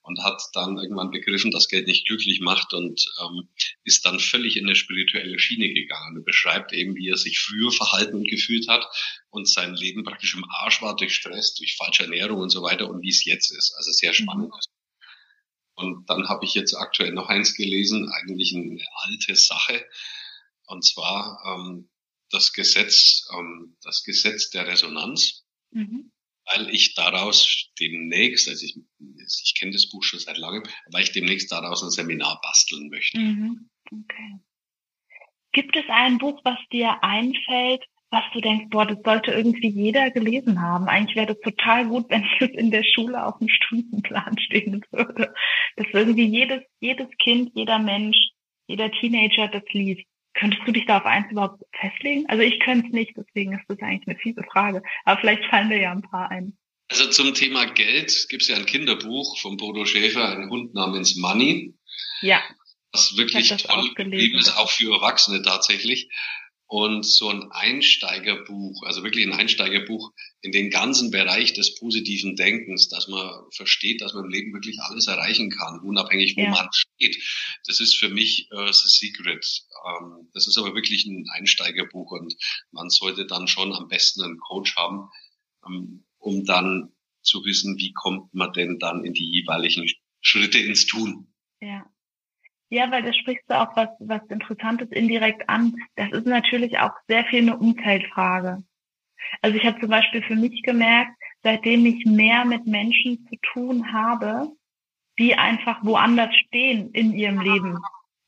[0.01, 3.49] und hat dann irgendwann begriffen, dass Geld nicht glücklich macht und ähm,
[3.83, 6.17] ist dann völlig in eine spirituelle Schiene gegangen.
[6.17, 8.87] Er beschreibt eben, wie er sich früher verhalten und gefühlt hat
[9.29, 12.89] und sein Leben praktisch im Arsch war durch Stress, durch falsche Ernährung und so weiter
[12.89, 13.75] und wie es jetzt ist.
[13.77, 14.15] Also sehr mhm.
[14.15, 14.53] spannend.
[14.53, 14.75] Mhm.
[15.77, 19.85] Und dann habe ich jetzt aktuell noch eins gelesen, eigentlich eine alte Sache.
[20.67, 21.89] Und zwar ähm,
[22.31, 26.11] das Gesetz, ähm, das Gesetz der Resonanz, mhm.
[26.51, 28.77] weil ich daraus demnächst, also ich,
[29.43, 33.19] ich kenne das Buch schon seit langem, weil ich demnächst daraus ein Seminar basteln möchte.
[33.19, 33.69] Mhm.
[33.91, 34.39] Okay.
[35.51, 40.11] Gibt es ein Buch, was dir einfällt, was du denkst, boah, das sollte irgendwie jeder
[40.11, 40.87] gelesen haben.
[40.87, 45.33] Eigentlich wäre das total gut, wenn es in der Schule auf dem Stundenplan stehen würde.
[45.75, 48.17] Dass irgendwie jedes, jedes Kind, jeder Mensch,
[48.67, 50.05] jeder Teenager das liest.
[50.35, 52.25] Könntest du dich da auf eins überhaupt festlegen?
[52.27, 54.83] Also ich könnte es nicht, deswegen ist das eigentlich eine fiese Frage.
[55.05, 56.57] Aber vielleicht fallen dir ja ein paar ein.
[56.89, 61.15] Also zum Thema Geld gibt es ja ein Kinderbuch von Bodo Schäfer, ein Hund namens
[61.15, 61.73] Money.
[62.21, 62.41] Ja.
[62.91, 66.09] Was wirklich toll geblieben ist, auch für Erwachsene tatsächlich
[66.67, 70.11] und so ein Einsteigerbuch, also wirklich ein Einsteigerbuch
[70.41, 74.79] in den ganzen Bereich des positiven Denkens, dass man versteht, dass man im Leben wirklich
[74.81, 76.49] alles erreichen kann, unabhängig wo ja.
[76.49, 77.21] man steht.
[77.65, 79.63] Das ist für mich äh, The Secret.
[79.87, 82.35] Ähm, das ist aber wirklich ein Einsteigerbuch und
[82.71, 85.09] man sollte dann schon am besten einen Coach haben,
[85.67, 86.91] ähm, um dann
[87.21, 89.89] zu wissen, wie kommt man denn dann in die jeweiligen
[90.21, 91.33] Schritte ins Tun.
[91.61, 91.85] Ja.
[92.69, 95.75] Ja, weil das sprichst du auch was, was Interessantes indirekt an.
[95.95, 98.63] Das ist natürlich auch sehr viel eine Umfeldfrage.
[99.41, 101.11] Also ich habe zum Beispiel für mich gemerkt,
[101.43, 104.51] seitdem ich mehr mit Menschen zu tun habe,
[105.19, 107.79] die einfach woanders stehen in ihrem Leben.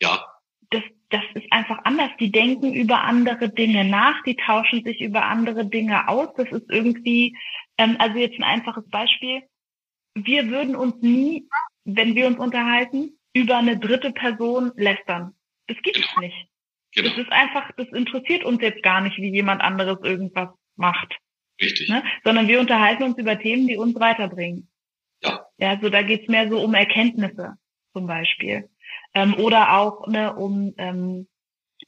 [0.01, 0.25] Ja.
[0.69, 2.11] Das, das ist einfach anders.
[2.19, 6.29] Die denken über andere Dinge nach, die tauschen sich über andere Dinge aus.
[6.37, 7.37] Das ist irgendwie,
[7.77, 9.43] ähm, also jetzt ein einfaches Beispiel.
[10.13, 11.47] Wir würden uns nie,
[11.83, 15.33] wenn wir uns unterhalten, über eine dritte Person lästern.
[15.67, 16.21] Das gibt es genau.
[16.21, 16.47] nicht.
[16.93, 17.09] Genau.
[17.09, 21.17] Das ist einfach, das interessiert uns jetzt gar nicht, wie jemand anderes irgendwas macht.
[21.61, 21.89] Richtig.
[21.89, 22.03] Ne?
[22.23, 24.69] Sondern wir unterhalten uns über Themen, die uns weiterbringen.
[25.23, 25.45] Ja.
[25.57, 27.55] Ja, also da geht's mehr so um Erkenntnisse
[27.93, 28.69] zum Beispiel.
[29.13, 31.27] Ähm, oder auch ne, um ähm,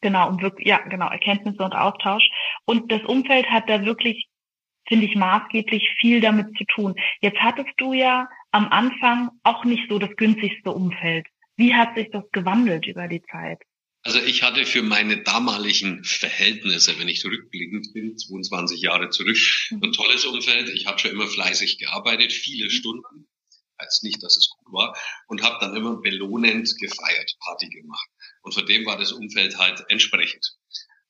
[0.02, 2.24] genau, um wirklich, ja, genau, Erkenntnisse und Austausch.
[2.66, 4.28] Und das Umfeld hat da wirklich,
[4.88, 6.96] finde ich, maßgeblich viel damit zu tun.
[7.22, 11.28] Jetzt hattest du ja am Anfang auch nicht so das günstigste Umfeld.
[11.56, 13.62] Wie hat sich das gewandelt über die Zeit?
[14.04, 19.38] Also ich hatte für meine damaligen Verhältnisse, wenn ich zurückblickend bin, 22 Jahre zurück,
[19.72, 19.84] mhm.
[19.84, 20.70] ein tolles Umfeld.
[20.70, 22.70] Ich habe schon immer fleißig gearbeitet, viele mhm.
[22.70, 23.28] Stunden.
[23.82, 24.98] Heißt nicht, dass es gut war.
[25.28, 28.10] Und habe dann immer belohnend gefeiert, Party gemacht.
[28.42, 30.56] Und von dem war das Umfeld halt entsprechend.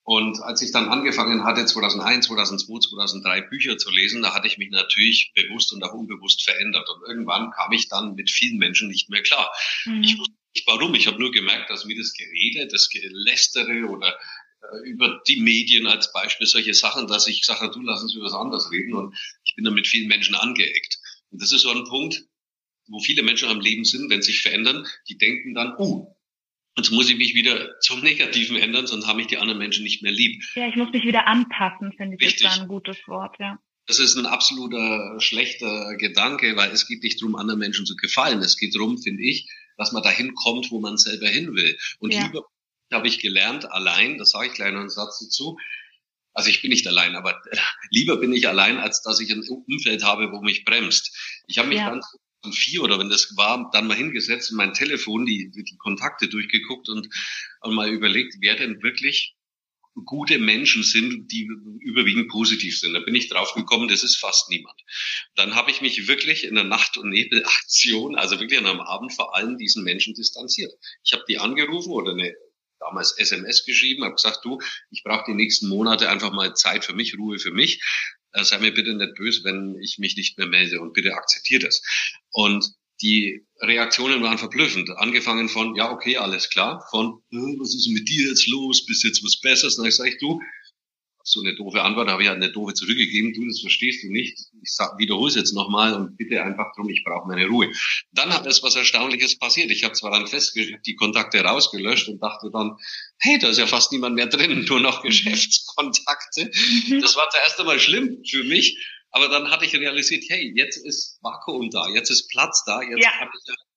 [0.09, 4.57] Und als ich dann angefangen hatte, 2001, 2002, 2003 Bücher zu lesen, da hatte ich
[4.57, 6.89] mich natürlich bewusst und auch unbewusst verändert.
[6.89, 9.51] Und irgendwann kam ich dann mit vielen Menschen nicht mehr klar.
[9.85, 10.01] Mhm.
[10.01, 10.95] Ich wusste nicht warum.
[10.95, 14.17] Ich habe nur gemerkt, dass mir das Gerede, das Gelästere oder
[14.63, 18.15] äh, über die Medien als Beispiel solche Sachen, dass ich gesagt habe, du lass uns
[18.15, 18.95] über was anderes reden.
[18.95, 20.97] Und ich bin dann mit vielen Menschen angeeckt.
[21.29, 22.25] Und das ist so ein Punkt,
[22.87, 26.15] wo viele Menschen am Leben sind, wenn sie sich verändern, die denken dann, uh,
[26.79, 30.01] Jetzt muss ich mich wieder zum Negativen ändern, sonst haben mich die anderen Menschen nicht
[30.01, 30.41] mehr lieb.
[30.55, 32.43] Ja, ich muss mich wieder anpassen, finde ich Richtig.
[32.43, 33.59] jetzt ein gutes Wort, ja.
[33.85, 38.39] Das ist ein absoluter schlechter Gedanke, weil es geht nicht darum, anderen Menschen zu gefallen.
[38.39, 41.77] Es geht darum, finde ich, dass man dahin kommt, wo man selber hin will.
[41.99, 42.23] Und ja.
[42.23, 42.43] lieber
[42.93, 45.57] habe ich gelernt, allein, das sage ich gleich noch einen Satz dazu,
[46.33, 47.41] also ich bin nicht allein, aber
[47.89, 51.11] lieber bin ich allein, als dass ich ein Umfeld habe, wo mich bremst.
[51.47, 51.89] Ich habe mich ja.
[51.89, 52.05] ganz
[52.53, 56.89] vier oder wenn das war, dann mal hingesetzt und mein Telefon, die, die Kontakte durchgeguckt
[56.89, 57.09] und,
[57.61, 59.35] und mal überlegt, wer denn wirklich
[60.05, 61.49] gute Menschen sind, die
[61.81, 62.93] überwiegend positiv sind.
[62.93, 64.79] Da bin ich drauf gekommen, das ist fast niemand.
[65.35, 69.13] Dann habe ich mich wirklich in der Nacht- und Nebelaktion, also wirklich an einem Abend
[69.13, 70.71] vor allem diesen Menschen distanziert.
[71.03, 72.33] Ich habe die angerufen oder eine
[72.79, 74.59] damals SMS geschrieben, habe gesagt, du,
[74.89, 77.81] ich brauche die nächsten Monate einfach mal Zeit für mich, Ruhe für mich
[78.33, 81.81] sei mir bitte nicht böse, wenn ich mich nicht mehr melde und bitte akzeptiert es.
[82.31, 84.89] Und die Reaktionen waren verblüffend.
[84.97, 89.23] Angefangen von, ja, okay, alles klar, von, was ist mit dir jetzt los, bist jetzt
[89.23, 89.77] was Besseres?
[89.77, 90.41] Und dann sage ich, du,
[91.23, 94.37] so eine doofe Antwort, habe ich halt eine doofe zurückgegeben, du, das verstehst du nicht.
[94.61, 97.71] Ich wiederhole es jetzt nochmal und bitte einfach drum, ich brauche meine Ruhe.
[98.11, 99.71] Dann hat es was Erstaunliches passiert.
[99.71, 102.77] Ich habe zwar dann festgestellt, die Kontakte rausgelöscht und dachte dann,
[103.19, 105.07] hey, da ist ja fast niemand mehr drin, nur noch mhm.
[105.07, 106.51] Geschäftskontakte.
[106.87, 107.01] Mhm.
[107.01, 108.77] Das war zuerst einmal schlimm für mich,
[109.11, 113.03] aber dann hatte ich realisiert, hey, jetzt ist Vakuum da, jetzt ist Platz da, jetzt
[113.03, 113.11] ja.
[113.17, 113.68] kann ich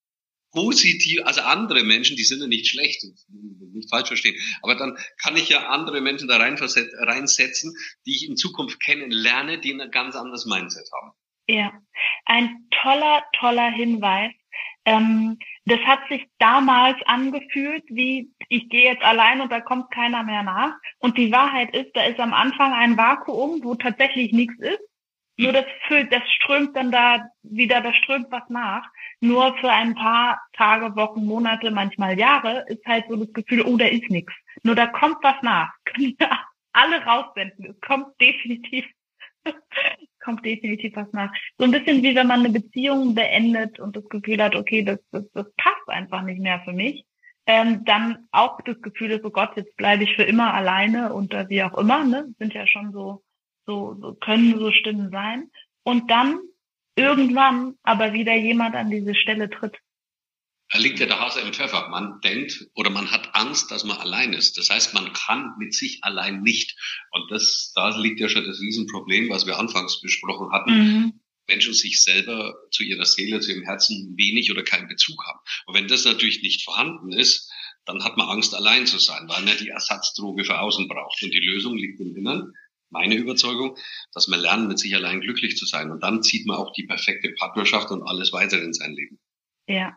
[0.53, 3.05] positiv, also andere Menschen, die sind ja nicht schlecht,
[3.73, 7.75] nicht falsch verstehen, aber dann kann ich ja andere Menschen da reinsetzen,
[8.07, 11.13] die ich in Zukunft kennenlerne, die ein ganz anderes Mindset haben.
[11.49, 11.73] Ja,
[12.27, 14.33] ein toller, toller Hinweis.
[14.85, 20.25] Ähm, das hat sich damals angefühlt, wie ich gehe jetzt allein und da kommt keiner
[20.25, 20.75] mehr nach.
[20.99, 24.81] Und die Wahrheit ist, da ist am Anfang ein Vakuum, wo tatsächlich nichts ist.
[25.37, 28.87] Nur das füllt, das strömt dann da wieder, da strömt was nach.
[29.20, 33.76] Nur für ein paar Tage, Wochen, Monate, manchmal Jahre ist halt so das Gefühl, oh,
[33.76, 34.33] da ist nichts.
[34.62, 35.70] Nur da kommt was nach.
[35.85, 36.30] Können wir
[36.72, 37.70] alle raussenden.
[37.70, 38.85] Es kommt definitiv
[40.20, 41.33] kommt definitiv was nach.
[41.59, 44.99] So ein bisschen wie wenn man eine Beziehung beendet und das Gefühl hat, okay, das,
[45.11, 47.05] das, das passt einfach nicht mehr für mich.
[47.47, 51.35] Ähm, dann auch das Gefühl ist, oh Gott, jetzt bleibe ich für immer alleine und
[51.35, 52.33] äh, wie auch immer, ne?
[52.39, 53.24] Sind ja schon so,
[53.67, 55.51] so, so, können so Stimmen sein.
[55.85, 56.41] Und dann
[56.97, 59.79] irgendwann aber wieder jemand an diese Stelle tritt
[60.73, 61.89] da liegt ja der Hase im Pfeffer.
[61.91, 64.57] Man denkt oder man hat Angst, dass man allein ist.
[64.57, 66.79] Das heißt, man kann mit sich allein nicht.
[67.11, 70.71] Und das, da liegt ja schon das Riesenproblem, was wir anfangs besprochen hatten.
[70.73, 71.21] Mhm.
[71.47, 75.41] Menschen sich selber zu ihrer Seele, zu ihrem Herzen wenig oder keinen Bezug haben.
[75.67, 77.53] Und wenn das natürlich nicht vorhanden ist,
[77.85, 81.23] dann hat man Angst, allein zu sein, weil man die Ersatzdroge für außen braucht.
[81.23, 82.55] Und die Lösung liegt im Innern.
[82.93, 83.76] Meine Überzeugung,
[84.14, 85.90] dass man lernt, mit sich allein glücklich zu sein.
[85.90, 89.18] Und dann zieht man auch die perfekte Partnerschaft und alles weitere in sein Leben.
[89.66, 89.97] Ja,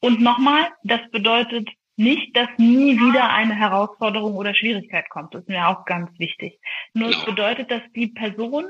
[0.00, 5.34] und nochmal, das bedeutet nicht, dass nie wieder eine Herausforderung oder Schwierigkeit kommt.
[5.34, 6.58] Das ist mir auch ganz wichtig.
[6.94, 7.26] Nur es genau.
[7.26, 8.64] bedeutet, dass die Person,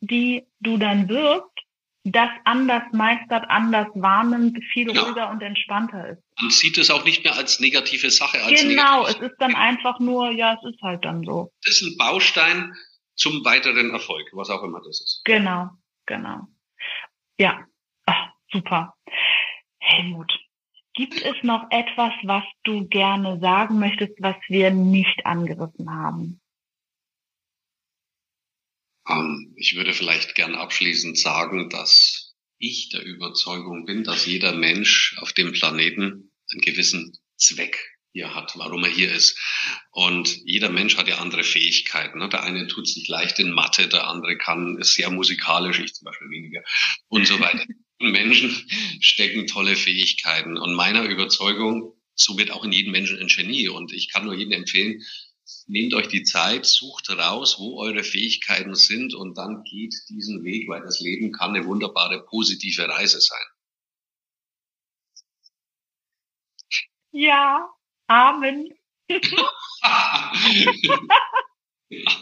[0.00, 1.44] die du dann wirst,
[2.04, 5.04] das anders meistert, anders wahrnimmt, viel genau.
[5.04, 6.22] ruhiger und entspannter ist.
[6.40, 8.42] Man sieht es auch nicht mehr als negative Sache.
[8.42, 11.52] Als genau, es ist dann einfach nur, ja, es ist halt dann so.
[11.62, 12.74] Das ist ein Baustein
[13.20, 15.22] zum weiteren Erfolg, was auch immer das ist.
[15.24, 15.70] Genau,
[16.06, 16.48] genau.
[17.38, 17.66] Ja,
[18.06, 18.94] Ach, super.
[19.78, 20.32] Helmut,
[20.94, 26.40] Gibt es noch etwas, was du gerne sagen möchtest, was wir nicht angerissen haben?
[29.08, 35.16] Ähm, ich würde vielleicht gern abschließend sagen, dass ich der Überzeugung bin, dass jeder Mensch
[35.20, 37.78] auf dem Planeten einen gewissen Zweck
[38.12, 39.38] hier hat, warum er hier ist.
[39.92, 42.18] Und jeder Mensch hat ja andere Fähigkeiten.
[42.18, 42.28] Ne?
[42.28, 46.06] Der eine tut sich leicht in Mathe, der andere kann, ist sehr musikalisch, ich zum
[46.06, 46.62] Beispiel weniger
[47.08, 47.64] und so weiter.
[48.00, 48.50] Menschen
[49.00, 50.56] stecken tolle Fähigkeiten.
[50.56, 53.68] Und meiner Überzeugung, somit auch in jedem Menschen ein Genie.
[53.68, 55.02] Und ich kann nur jedem empfehlen,
[55.66, 60.68] nehmt euch die Zeit, sucht raus, wo eure Fähigkeiten sind und dann geht diesen Weg,
[60.68, 63.38] weil das Leben kann eine wunderbare, positive Reise sein.
[67.12, 67.68] Ja,
[68.10, 68.68] Amen.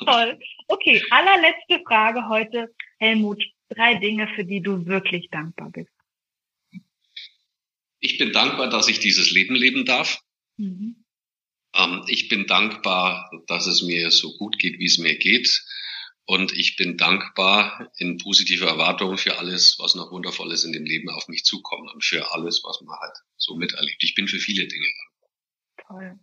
[0.04, 0.38] Toll.
[0.68, 5.90] Okay, allerletzte Frage heute, Helmut drei Dinge, für die du wirklich dankbar bist?
[8.00, 10.20] Ich bin dankbar, dass ich dieses Leben leben darf.
[10.58, 11.04] Mhm.
[11.74, 15.64] Ähm, ich bin dankbar, dass es mir so gut geht, wie es mir geht.
[16.26, 21.08] Und ich bin dankbar in positiver Erwartung für alles, was noch Wundervolles in dem Leben
[21.08, 24.04] auf mich zukommt und für alles, was man halt so miterlebt.
[24.04, 25.07] Ich bin für viele Dinge dankbar.
[25.88, 26.18] Toll.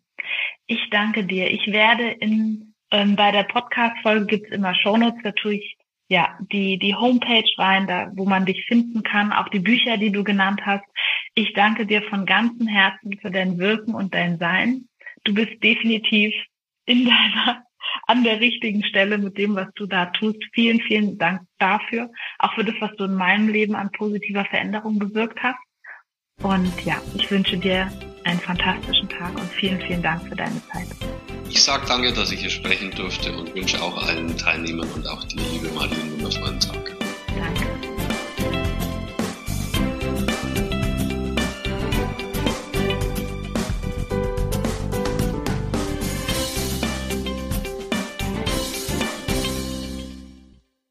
[0.68, 1.51] Ich danke dir.
[1.51, 5.59] Ich werde in, ähm, bei der Podcast-Folge gibt's immer Shownotes, da tue
[6.07, 10.11] ja, die, die Homepage rein, da, wo man dich finden kann, auch die Bücher, die
[10.11, 10.84] du genannt hast.
[11.34, 14.88] Ich danke dir von ganzem Herzen für dein Wirken und dein Sein.
[15.24, 16.34] Du bist definitiv
[16.86, 17.63] in deiner,
[18.05, 20.38] an der richtigen Stelle mit dem, was du da tust.
[20.53, 22.11] Vielen, vielen Dank dafür.
[22.38, 25.59] Auch für das, was du in meinem Leben an positiver Veränderung bewirkt hast.
[26.43, 27.89] Und ja, ich wünsche dir
[28.26, 30.88] einen fantastischen Tag und vielen, vielen Dank für deine Zeit.
[31.49, 35.23] Ich sage danke, dass ich hier sprechen durfte und wünsche auch allen Teilnehmern und auch
[35.26, 36.95] dir, liebe Marie, einen wundervollen Tag.
[37.38, 37.74] Danke.